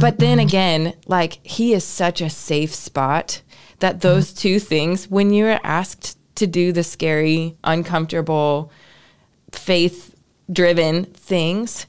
[0.00, 3.42] but then again, like he is such a safe spot
[3.80, 8.72] that those two things, when you're asked to do the scary, uncomfortable,
[9.52, 10.14] faith
[10.50, 11.86] driven things,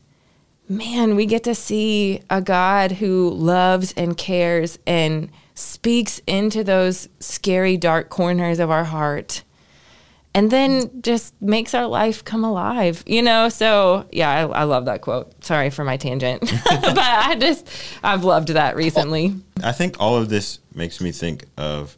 [0.68, 7.08] man, we get to see a God who loves and cares and speaks into those
[7.20, 9.44] scary, dark corners of our heart
[10.36, 13.48] and then just makes our life come alive, you know?
[13.48, 15.32] So, yeah, I, I love that quote.
[15.46, 17.66] Sorry for my tangent, but I just,
[18.04, 19.34] I've loved that recently.
[19.64, 21.98] I think all of this makes me think of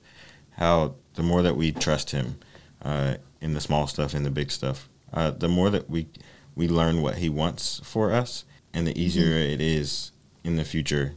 [0.51, 2.37] how the more that we trust Him
[2.83, 6.07] uh, in the small stuff, in the big stuff, uh, the more that we
[6.53, 8.45] we learn what He wants for us,
[8.77, 10.11] and the easier it is
[10.43, 11.15] in the future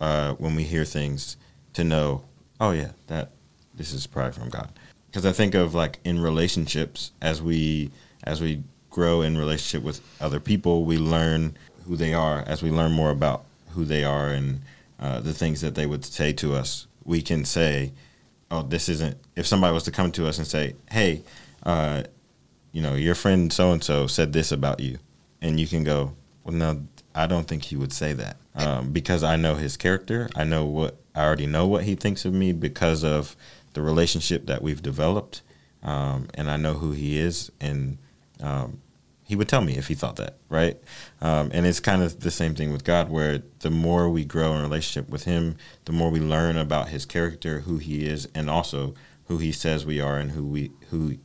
[0.00, 1.36] uh, when we hear things
[1.72, 2.24] to know,
[2.60, 3.30] oh yeah, that
[3.72, 4.68] this is pride from God.
[5.06, 7.92] Because I think of like in relationships, as we
[8.24, 12.42] as we grow in relationship with other people, we learn who they are.
[12.48, 14.60] As we learn more about who they are and
[14.98, 17.92] uh, the things that they would say to us, we can say,
[18.50, 21.22] "Oh, this isn't." If somebody was to come to us and say, "Hey,"
[21.62, 22.02] uh,
[22.72, 24.98] you know, your friend so and so said this about you,
[25.40, 26.16] and you can go, "Well,
[26.54, 30.28] no, I don't think he would say that um, because I know his character.
[30.34, 33.36] I know what I already know what he thinks of me because of
[33.74, 35.42] the relationship that we've developed,
[35.82, 37.98] um, and I know who he is, and
[38.40, 38.80] um,
[39.28, 40.78] he would tell me if he thought that, right?
[41.20, 44.54] Um, and it's kind of the same thing with God, where the more we grow
[44.54, 48.48] in relationship with Him, the more we learn about His character, who He is, and
[48.48, 48.94] also
[49.26, 51.18] who He says we are, and who we who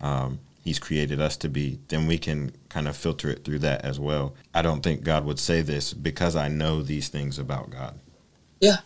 [0.00, 1.78] um, He's created us to be.
[1.88, 4.34] Then we can kind of filter it through that as well.
[4.54, 8.00] I don't think God would say this because I know these things about God.
[8.60, 8.78] Yeah.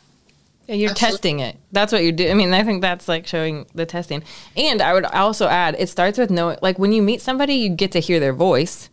[0.67, 1.17] Yeah, you're Absolutely.
[1.17, 1.57] testing it.
[1.71, 2.29] That's what you do.
[2.29, 4.25] I mean, I think that's like showing the testing.
[4.57, 7.71] And I would also add, it starts with knowing, like when you meet somebody, you
[7.71, 8.91] get to hear their voice,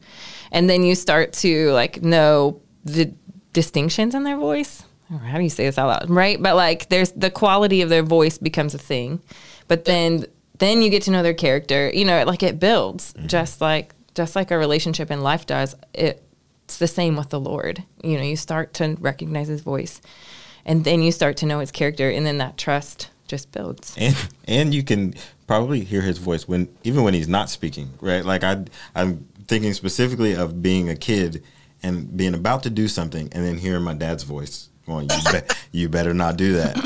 [0.51, 3.11] and then you start to like know the
[3.51, 4.83] distinctions in their voice.
[5.11, 6.09] Oh, how do you say this out loud?
[6.09, 6.41] Right?
[6.41, 9.21] But like, there's the quality of their voice becomes a thing,
[9.67, 10.27] but then
[10.59, 11.91] then you get to know their character.
[11.93, 13.27] You know, like it builds, mm-hmm.
[13.27, 15.75] just like just like a relationship in life does.
[15.93, 16.21] It
[16.65, 17.83] it's the same with the Lord.
[18.03, 20.01] You know, you start to recognize His voice
[20.65, 24.15] and then you start to know his character and then that trust just builds and
[24.47, 25.13] and you can
[25.47, 28.63] probably hear his voice when even when he's not speaking right like i
[28.95, 31.43] i'm thinking specifically of being a kid
[31.83, 35.39] and being about to do something and then hearing my dad's voice going you, be-
[35.79, 36.77] you better not do that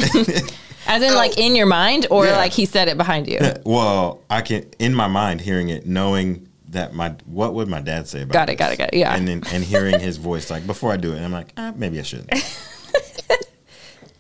[0.87, 2.37] as in like in your mind or Yeah.
[2.37, 6.47] like he said it behind you well i can in my mind hearing it knowing
[6.69, 8.73] that my what would my dad say about Got it, got this?
[8.75, 9.15] it, got it, yeah.
[9.15, 11.99] and then and hearing his voice like before i do it i'm like ah, maybe
[11.99, 12.29] i shouldn't.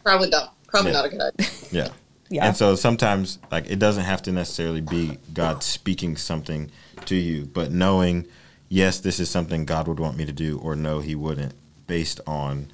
[0.03, 0.49] Probably don't.
[0.67, 0.97] Probably Yeah.
[0.97, 1.47] not a good idea.
[1.71, 1.89] Yeah.
[2.29, 2.45] Yeah.
[2.47, 6.71] And so sometimes like it doesn't have to necessarily be God speaking something
[7.05, 8.27] to you, but knowing
[8.69, 11.53] yes, this is something God would want me to do or no he wouldn't
[11.87, 12.71] based on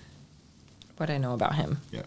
[0.97, 2.01] what i know about him yeah.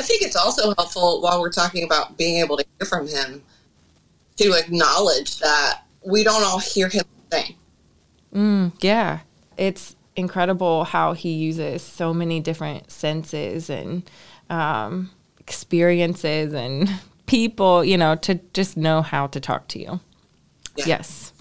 [0.00, 3.42] I think it's also helpful while we're talking about being able to hear from him
[4.36, 8.72] to acknowledge that we don't all hear him sing.
[8.80, 9.20] yeah
[9.56, 14.08] it's incredible how he uses so many different senses and
[14.50, 15.10] um,
[15.40, 16.88] experiences and
[17.26, 20.00] people you know to just know how to talk to you
[20.76, 20.86] Yeah.
[20.86, 21.32] yes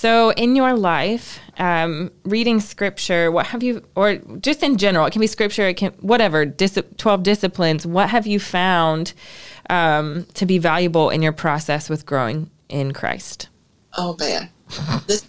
[0.00, 5.10] so in your life um, reading scripture what have you or just in general it
[5.10, 9.12] can be scripture it can whatever dis- 12 disciplines what have you found
[9.68, 13.48] um, to be valuable in your process with growing in christ
[13.96, 14.50] Oh man.
[15.06, 15.26] This,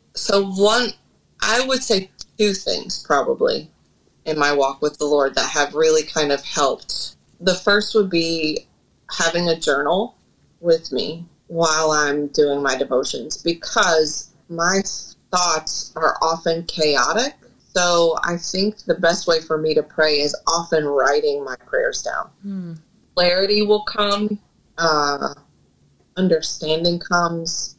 [0.14, 0.90] so one
[1.40, 3.70] I would say two things probably
[4.24, 7.16] in my walk with the Lord that have really kind of helped.
[7.40, 8.66] The first would be
[9.10, 10.16] having a journal
[10.60, 14.82] with me while I'm doing my devotions because my
[15.30, 17.34] thoughts are often chaotic.
[17.74, 22.02] So I think the best way for me to pray is often writing my prayers
[22.02, 22.30] down.
[22.42, 22.72] Hmm.
[23.14, 24.38] Clarity will come,
[24.78, 25.34] uh,
[26.16, 27.76] understanding comes.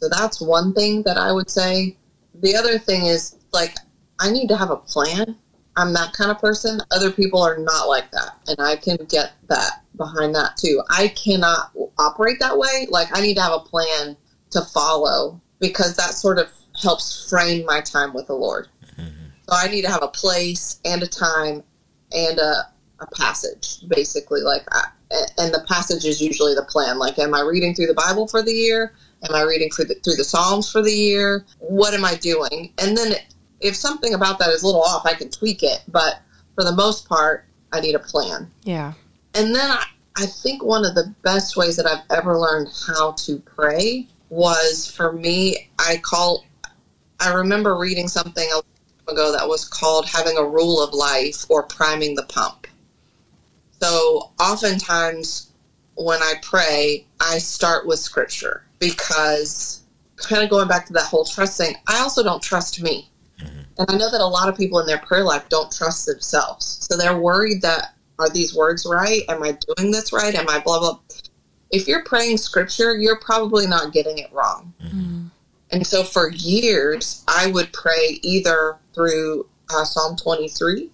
[0.00, 1.96] So that's one thing that I would say.
[2.34, 3.76] The other thing is like,
[4.18, 5.36] I need to have a plan.
[5.76, 6.80] I'm that kind of person.
[6.90, 8.38] Other people are not like that.
[8.46, 10.82] And I can get that behind that too.
[10.90, 12.86] I cannot operate that way.
[12.88, 14.16] Like, I need to have a plan
[14.50, 16.48] to follow because that sort of
[16.80, 18.68] helps frame my time with the Lord.
[18.98, 19.26] Mm-hmm.
[19.48, 21.62] So I need to have a place and a time
[22.12, 24.40] and a, a passage, basically.
[24.40, 24.84] Like, I,
[25.38, 26.98] and the passage is usually the plan.
[26.98, 28.94] Like, am I reading through the Bible for the year?
[29.28, 31.44] Am I reading through the, through the Psalms for the year?
[31.58, 32.72] What am I doing?
[32.78, 33.14] And then
[33.60, 35.82] if something about that is a little off, I can tweak it.
[35.88, 36.20] But
[36.54, 38.50] for the most part, I need a plan.
[38.64, 38.94] Yeah.
[39.34, 39.84] And then I,
[40.16, 44.90] I think one of the best ways that I've ever learned how to pray was
[44.90, 46.44] for me, I call,
[47.20, 48.64] I remember reading something a long
[49.08, 52.66] ago that was called having a rule of life or priming the pump.
[53.80, 55.52] So oftentimes
[55.96, 59.82] when I pray, I start with scripture because
[60.16, 63.10] kind of going back to that whole trust thing, I also don't trust me.
[63.40, 63.60] Mm-hmm.
[63.78, 66.86] And I know that a lot of people in their prayer life don't trust themselves.
[66.88, 69.22] So they're worried that are these words right?
[69.28, 70.34] Am I doing this right?
[70.34, 70.98] Am I blah blah?
[71.70, 74.72] If you're praying scripture, you're probably not getting it wrong.
[74.82, 75.26] Mm-hmm.
[75.70, 80.90] And so for years, I would pray either through uh, Psalm 23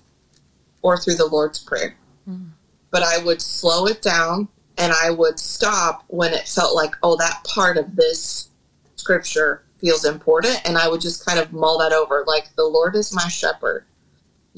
[0.82, 1.96] or through the Lord's Prayer.
[2.28, 2.50] Mm.
[2.90, 4.48] But I would slow it down
[4.78, 8.50] and I would stop when it felt like, oh, that part of this
[8.94, 10.60] scripture feels important.
[10.64, 13.84] And I would just kind of mull that over like, the Lord is my shepherd.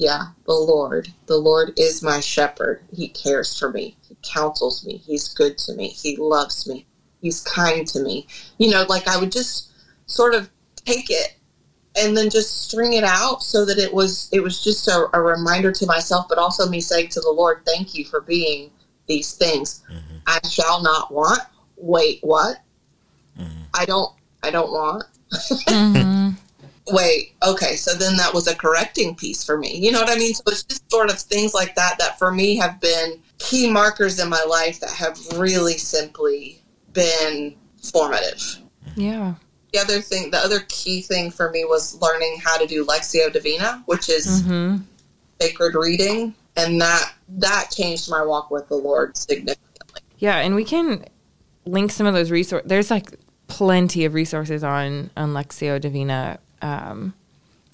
[0.01, 1.09] Yeah, the Lord.
[1.27, 2.81] The Lord is my shepherd.
[2.91, 3.95] He cares for me.
[4.09, 4.97] He counsels me.
[4.97, 5.89] He's good to me.
[5.89, 6.87] He loves me.
[7.21, 8.25] He's kind to me.
[8.57, 9.69] You know, like I would just
[10.07, 10.49] sort of
[10.87, 11.35] take it
[11.95, 15.21] and then just string it out so that it was it was just a, a
[15.21, 18.71] reminder to myself but also me saying to the lord thank you for being
[19.07, 20.17] these things Mm-hmm.
[20.25, 21.41] i shall not want
[21.75, 22.57] wait what
[23.37, 23.65] Mhm.
[23.73, 24.09] i don't
[24.41, 25.03] i don't want
[25.67, 26.35] Mhm.
[26.87, 30.15] Wait okay so then that was a correcting piece for me you know what i
[30.15, 33.69] mean so it's just sort of things like that that for me have been key
[33.69, 36.59] markers in my life that have really simply
[36.93, 38.57] been formative
[38.95, 39.35] Yeah.
[39.73, 43.31] the other thing the other key thing for me was learning how to do lectio
[43.31, 44.77] divina which is hmm
[45.39, 50.63] sacred reading and that that changed my walk with the lord significantly Yeah, and we
[50.65, 51.05] can
[51.65, 52.67] link some of those resources.
[52.67, 53.11] There's like
[53.47, 56.37] plenty of resources on on Lexio Divina.
[56.61, 57.13] Um,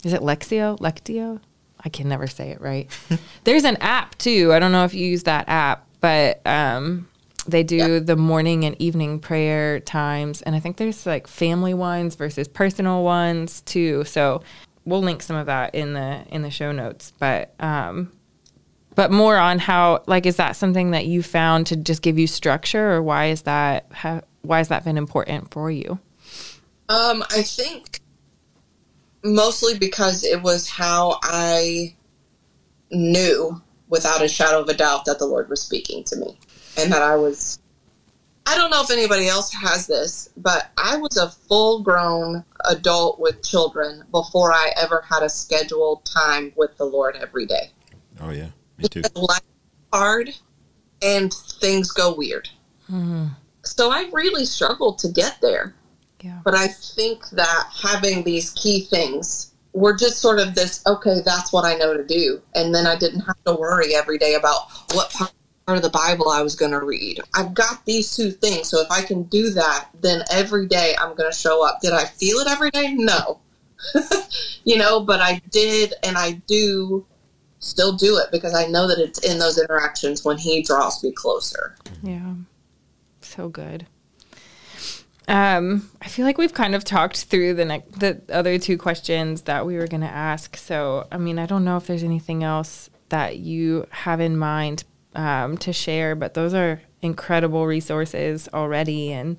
[0.04, 0.78] is it Lexio?
[0.80, 1.40] Lectio?
[1.84, 2.90] I can never say it right.
[3.44, 4.54] There's an app too.
[4.54, 7.08] I don't know if you use that app, but um,
[7.48, 12.16] they do the morning and evening prayer times, and I think there's like family ones
[12.16, 14.04] versus personal ones too.
[14.06, 14.42] So
[14.86, 17.14] we'll link some of that in the in the show notes.
[17.20, 18.12] But um,
[18.98, 22.28] but more on how like is that something that you found to just give you
[22.28, 26.00] structure or why is that how, why has that been important for you
[26.90, 28.02] um i think
[29.34, 31.94] mostly because it was how i
[32.92, 36.38] knew without a shadow of a doubt that the lord was speaking to me
[36.78, 37.60] and that i was
[38.46, 43.20] i don't know if anybody else has this but i was a full grown adult
[43.20, 47.72] with children before i ever had a scheduled time with the lord every day
[48.22, 49.02] Oh yeah, me too.
[49.16, 50.34] life is hard
[51.02, 52.50] and things go weird.
[52.90, 53.28] Mm-hmm.
[53.64, 55.76] So I really struggled to get there.
[56.22, 61.22] Yeah But I think that having these key things were just sort of this okay,
[61.24, 62.42] that's what I know to do.
[62.56, 65.32] And then I didn't have to worry every day about what part
[65.68, 67.20] of the Bible I was going to read.
[67.36, 68.70] I've got these two things.
[68.70, 71.80] So if I can do that, then every day I'm going to show up.
[71.82, 72.94] Did I feel it every day?
[72.94, 73.40] No.
[74.64, 77.06] you know, but I did and I do
[77.60, 81.12] still do it because I know that it's in those interactions when he draws me
[81.12, 81.76] closer.
[82.04, 82.34] yeah
[83.22, 83.86] so good
[85.28, 87.66] um i feel like we've kind of talked through the
[87.98, 90.56] the other two questions that we were going to ask.
[90.58, 94.84] So i mean i don't know if there's anything else that you have in mind
[95.16, 99.12] um, to share but those are incredible resources already.
[99.12, 99.38] And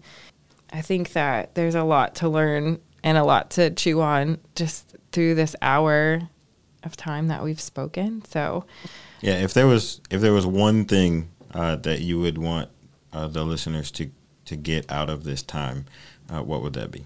[0.72, 4.96] i think that there's a lot to learn and a lot to chew on just
[5.12, 6.28] through this hour
[6.84, 8.24] of time that we've spoken.
[8.24, 8.64] So
[9.20, 12.68] Yeah, if there was if there was one thing uh, that you would want
[13.12, 14.10] uh, the listeners to
[14.48, 15.84] to get out of this time,
[16.30, 17.04] uh, what would that be?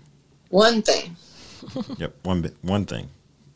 [0.50, 1.16] One thing,
[1.98, 3.08] Yep, one one thing.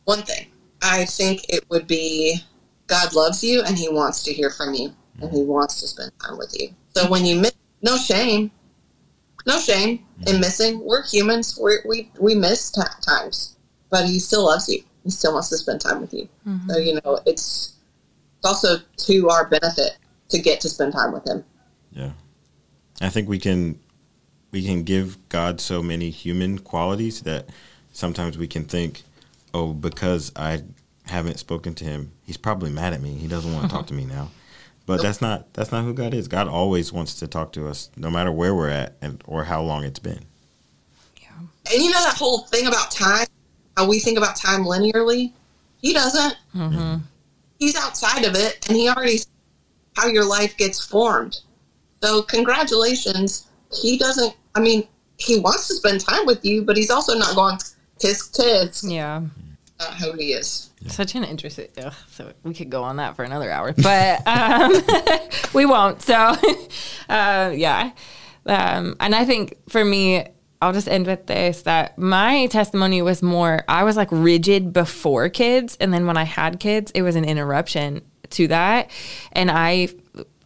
[0.05, 0.47] one thing.
[0.83, 2.39] I think it would be
[2.87, 6.13] God loves you and He wants to hear from you and He wants to spend
[6.25, 6.69] time with you.
[6.95, 8.51] So when you miss, no shame,
[9.47, 10.81] no shame in missing.
[10.85, 11.59] We're humans.
[11.61, 13.57] We're, we we miss t- times,
[13.91, 14.83] but He still loves you.
[15.05, 16.29] He still wants to spend time with you.
[16.47, 16.71] Mm-hmm.
[16.71, 17.75] So you know it's
[18.39, 18.79] it's also
[19.09, 19.99] to our benefit
[20.31, 21.45] to get to spend time with Him.
[21.93, 22.11] Yeah.
[23.01, 23.79] I think we can
[24.53, 27.49] we can give God so many human qualities that
[27.93, 29.03] sometimes we can think,
[29.53, 30.63] oh, because I
[31.05, 33.15] haven't spoken to him, he's probably mad at me.
[33.15, 34.31] He doesn't want to talk to me now.
[34.87, 36.29] But that's not that's not who God is.
[36.29, 39.61] God always wants to talk to us, no matter where we're at and or how
[39.61, 40.25] long it's been.
[41.21, 41.31] Yeah.
[41.73, 43.27] And you know that whole thing about time,
[43.77, 45.33] how we think about time linearly?
[45.83, 46.37] He doesn't.
[46.55, 46.99] Mm-hmm.
[47.59, 49.19] He's outside of it, and he already
[49.97, 51.41] how your life gets formed.
[52.03, 53.49] So congratulations.
[53.73, 54.35] He doesn't.
[54.55, 54.87] I mean,
[55.19, 57.65] he wants to spend time with you, but he's also not going to
[58.01, 58.91] kiss tisk.
[58.91, 59.23] Yeah.
[59.79, 60.71] Not who he is.
[60.87, 61.69] Such an interesting.
[61.83, 64.73] Ugh, so we could go on that for another hour, but um,
[65.55, 66.03] we won't.
[66.03, 66.15] So,
[67.09, 67.93] uh, yeah.
[68.47, 70.27] Um, and I think for me,
[70.63, 75.29] I'll just end with this that my testimony was more, I was like rigid before
[75.29, 75.77] kids.
[75.81, 78.91] And then when I had kids, it was an interruption to that.
[79.33, 79.89] And I,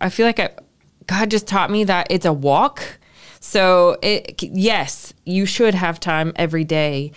[0.00, 0.50] I feel like I,
[1.10, 3.00] God just taught me that it's a walk.
[3.40, 7.10] So it, yes, you should have time every day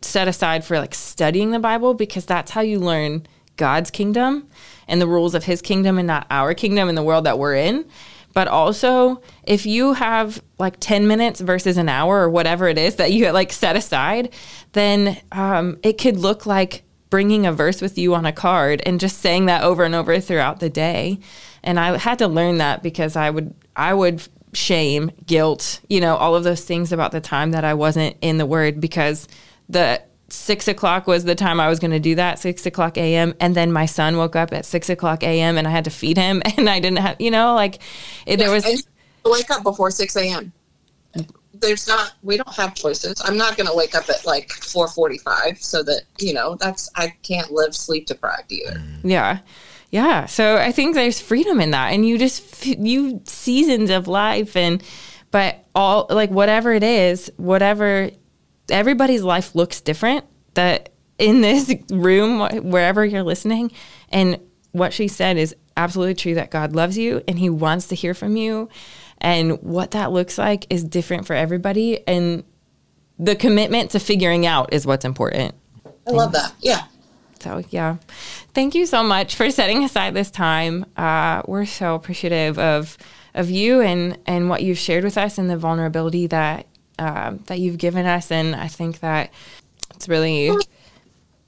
[0.00, 3.26] set aside for like studying the Bible because that's how you learn
[3.56, 4.48] God's kingdom
[4.88, 7.56] and the rules of his kingdom and not our kingdom and the world that we're
[7.56, 7.84] in.
[8.32, 12.96] But also, if you have like 10 minutes versus an hour or whatever it is
[12.96, 14.32] that you like set aside,
[14.72, 18.98] then um, it could look like bringing a verse with you on a card and
[18.98, 21.18] just saying that over and over throughout the day.
[21.66, 26.16] And I had to learn that because I would, I would shame, guilt, you know,
[26.16, 29.28] all of those things about the time that I wasn't in the word because
[29.68, 33.34] the six o'clock was the time I was going to do that, six o'clock a.m.
[33.40, 35.58] And then my son woke up at six o'clock a.m.
[35.58, 37.80] and I had to feed him, and I didn't have, you know, like
[38.26, 38.86] it, there was.
[39.24, 40.52] Wake up before 6 a.m.
[41.52, 43.20] There's not, we don't have choices.
[43.24, 47.08] I'm not going to wake up at like 4:45 so that you know that's I
[47.22, 48.80] can't live sleep deprived either.
[49.02, 49.40] Yeah.
[49.96, 50.26] Yeah.
[50.26, 51.94] So I think there's freedom in that.
[51.94, 54.82] And you just, you seasons of life and,
[55.30, 58.10] but all, like whatever it is, whatever,
[58.68, 60.26] everybody's life looks different.
[60.52, 63.72] That in this room, wherever you're listening,
[64.10, 64.38] and
[64.72, 68.12] what she said is absolutely true that God loves you and he wants to hear
[68.12, 68.68] from you.
[69.16, 72.06] And what that looks like is different for everybody.
[72.06, 72.44] And
[73.18, 75.54] the commitment to figuring out is what's important.
[76.06, 76.52] I love that.
[76.60, 76.82] Yeah.
[77.40, 77.96] So yeah,
[78.54, 80.86] thank you so much for setting aside this time.
[80.96, 82.96] Uh, we're so appreciative of
[83.34, 86.66] of you and and what you've shared with us and the vulnerability that
[86.98, 88.30] um, that you've given us.
[88.30, 89.30] And I think that
[89.94, 90.50] it's really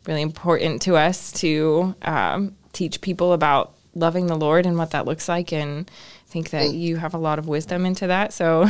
[0.06, 5.04] really important to us to um, teach people about loving the Lord and what that
[5.04, 5.52] looks like.
[5.52, 8.32] And I think that you have a lot of wisdom into that.
[8.32, 8.66] So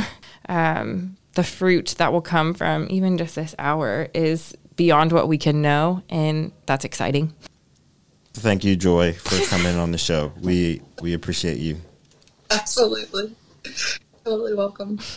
[0.49, 5.37] um, the fruit that will come from even just this hour is beyond what we
[5.37, 7.33] can know, and that's exciting.
[8.33, 10.31] Thank you, Joy, for coming on the show.
[10.39, 11.81] We we appreciate you.
[12.49, 13.35] Absolutely.
[14.23, 14.97] Totally welcome.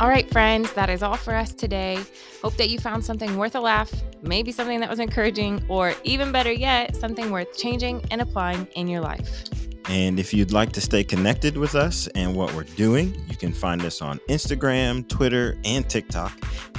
[0.00, 1.96] All right, friends, that is all for us today.
[2.42, 6.32] Hope that you found something worth a laugh, maybe something that was encouraging, or even
[6.32, 9.44] better yet, something worth changing and applying in your life.
[9.88, 13.52] And if you'd like to stay connected with us and what we're doing, you can
[13.52, 16.32] find us on Instagram, Twitter, and TikTok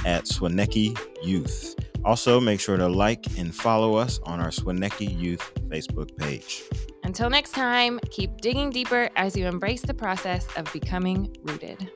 [0.04, 1.76] at Swanecki Youth.
[2.04, 6.62] Also, make sure to like and follow us on our Swanecki Youth Facebook page.
[7.02, 11.90] Until next time, keep digging deeper as you embrace the process of becoming rooted.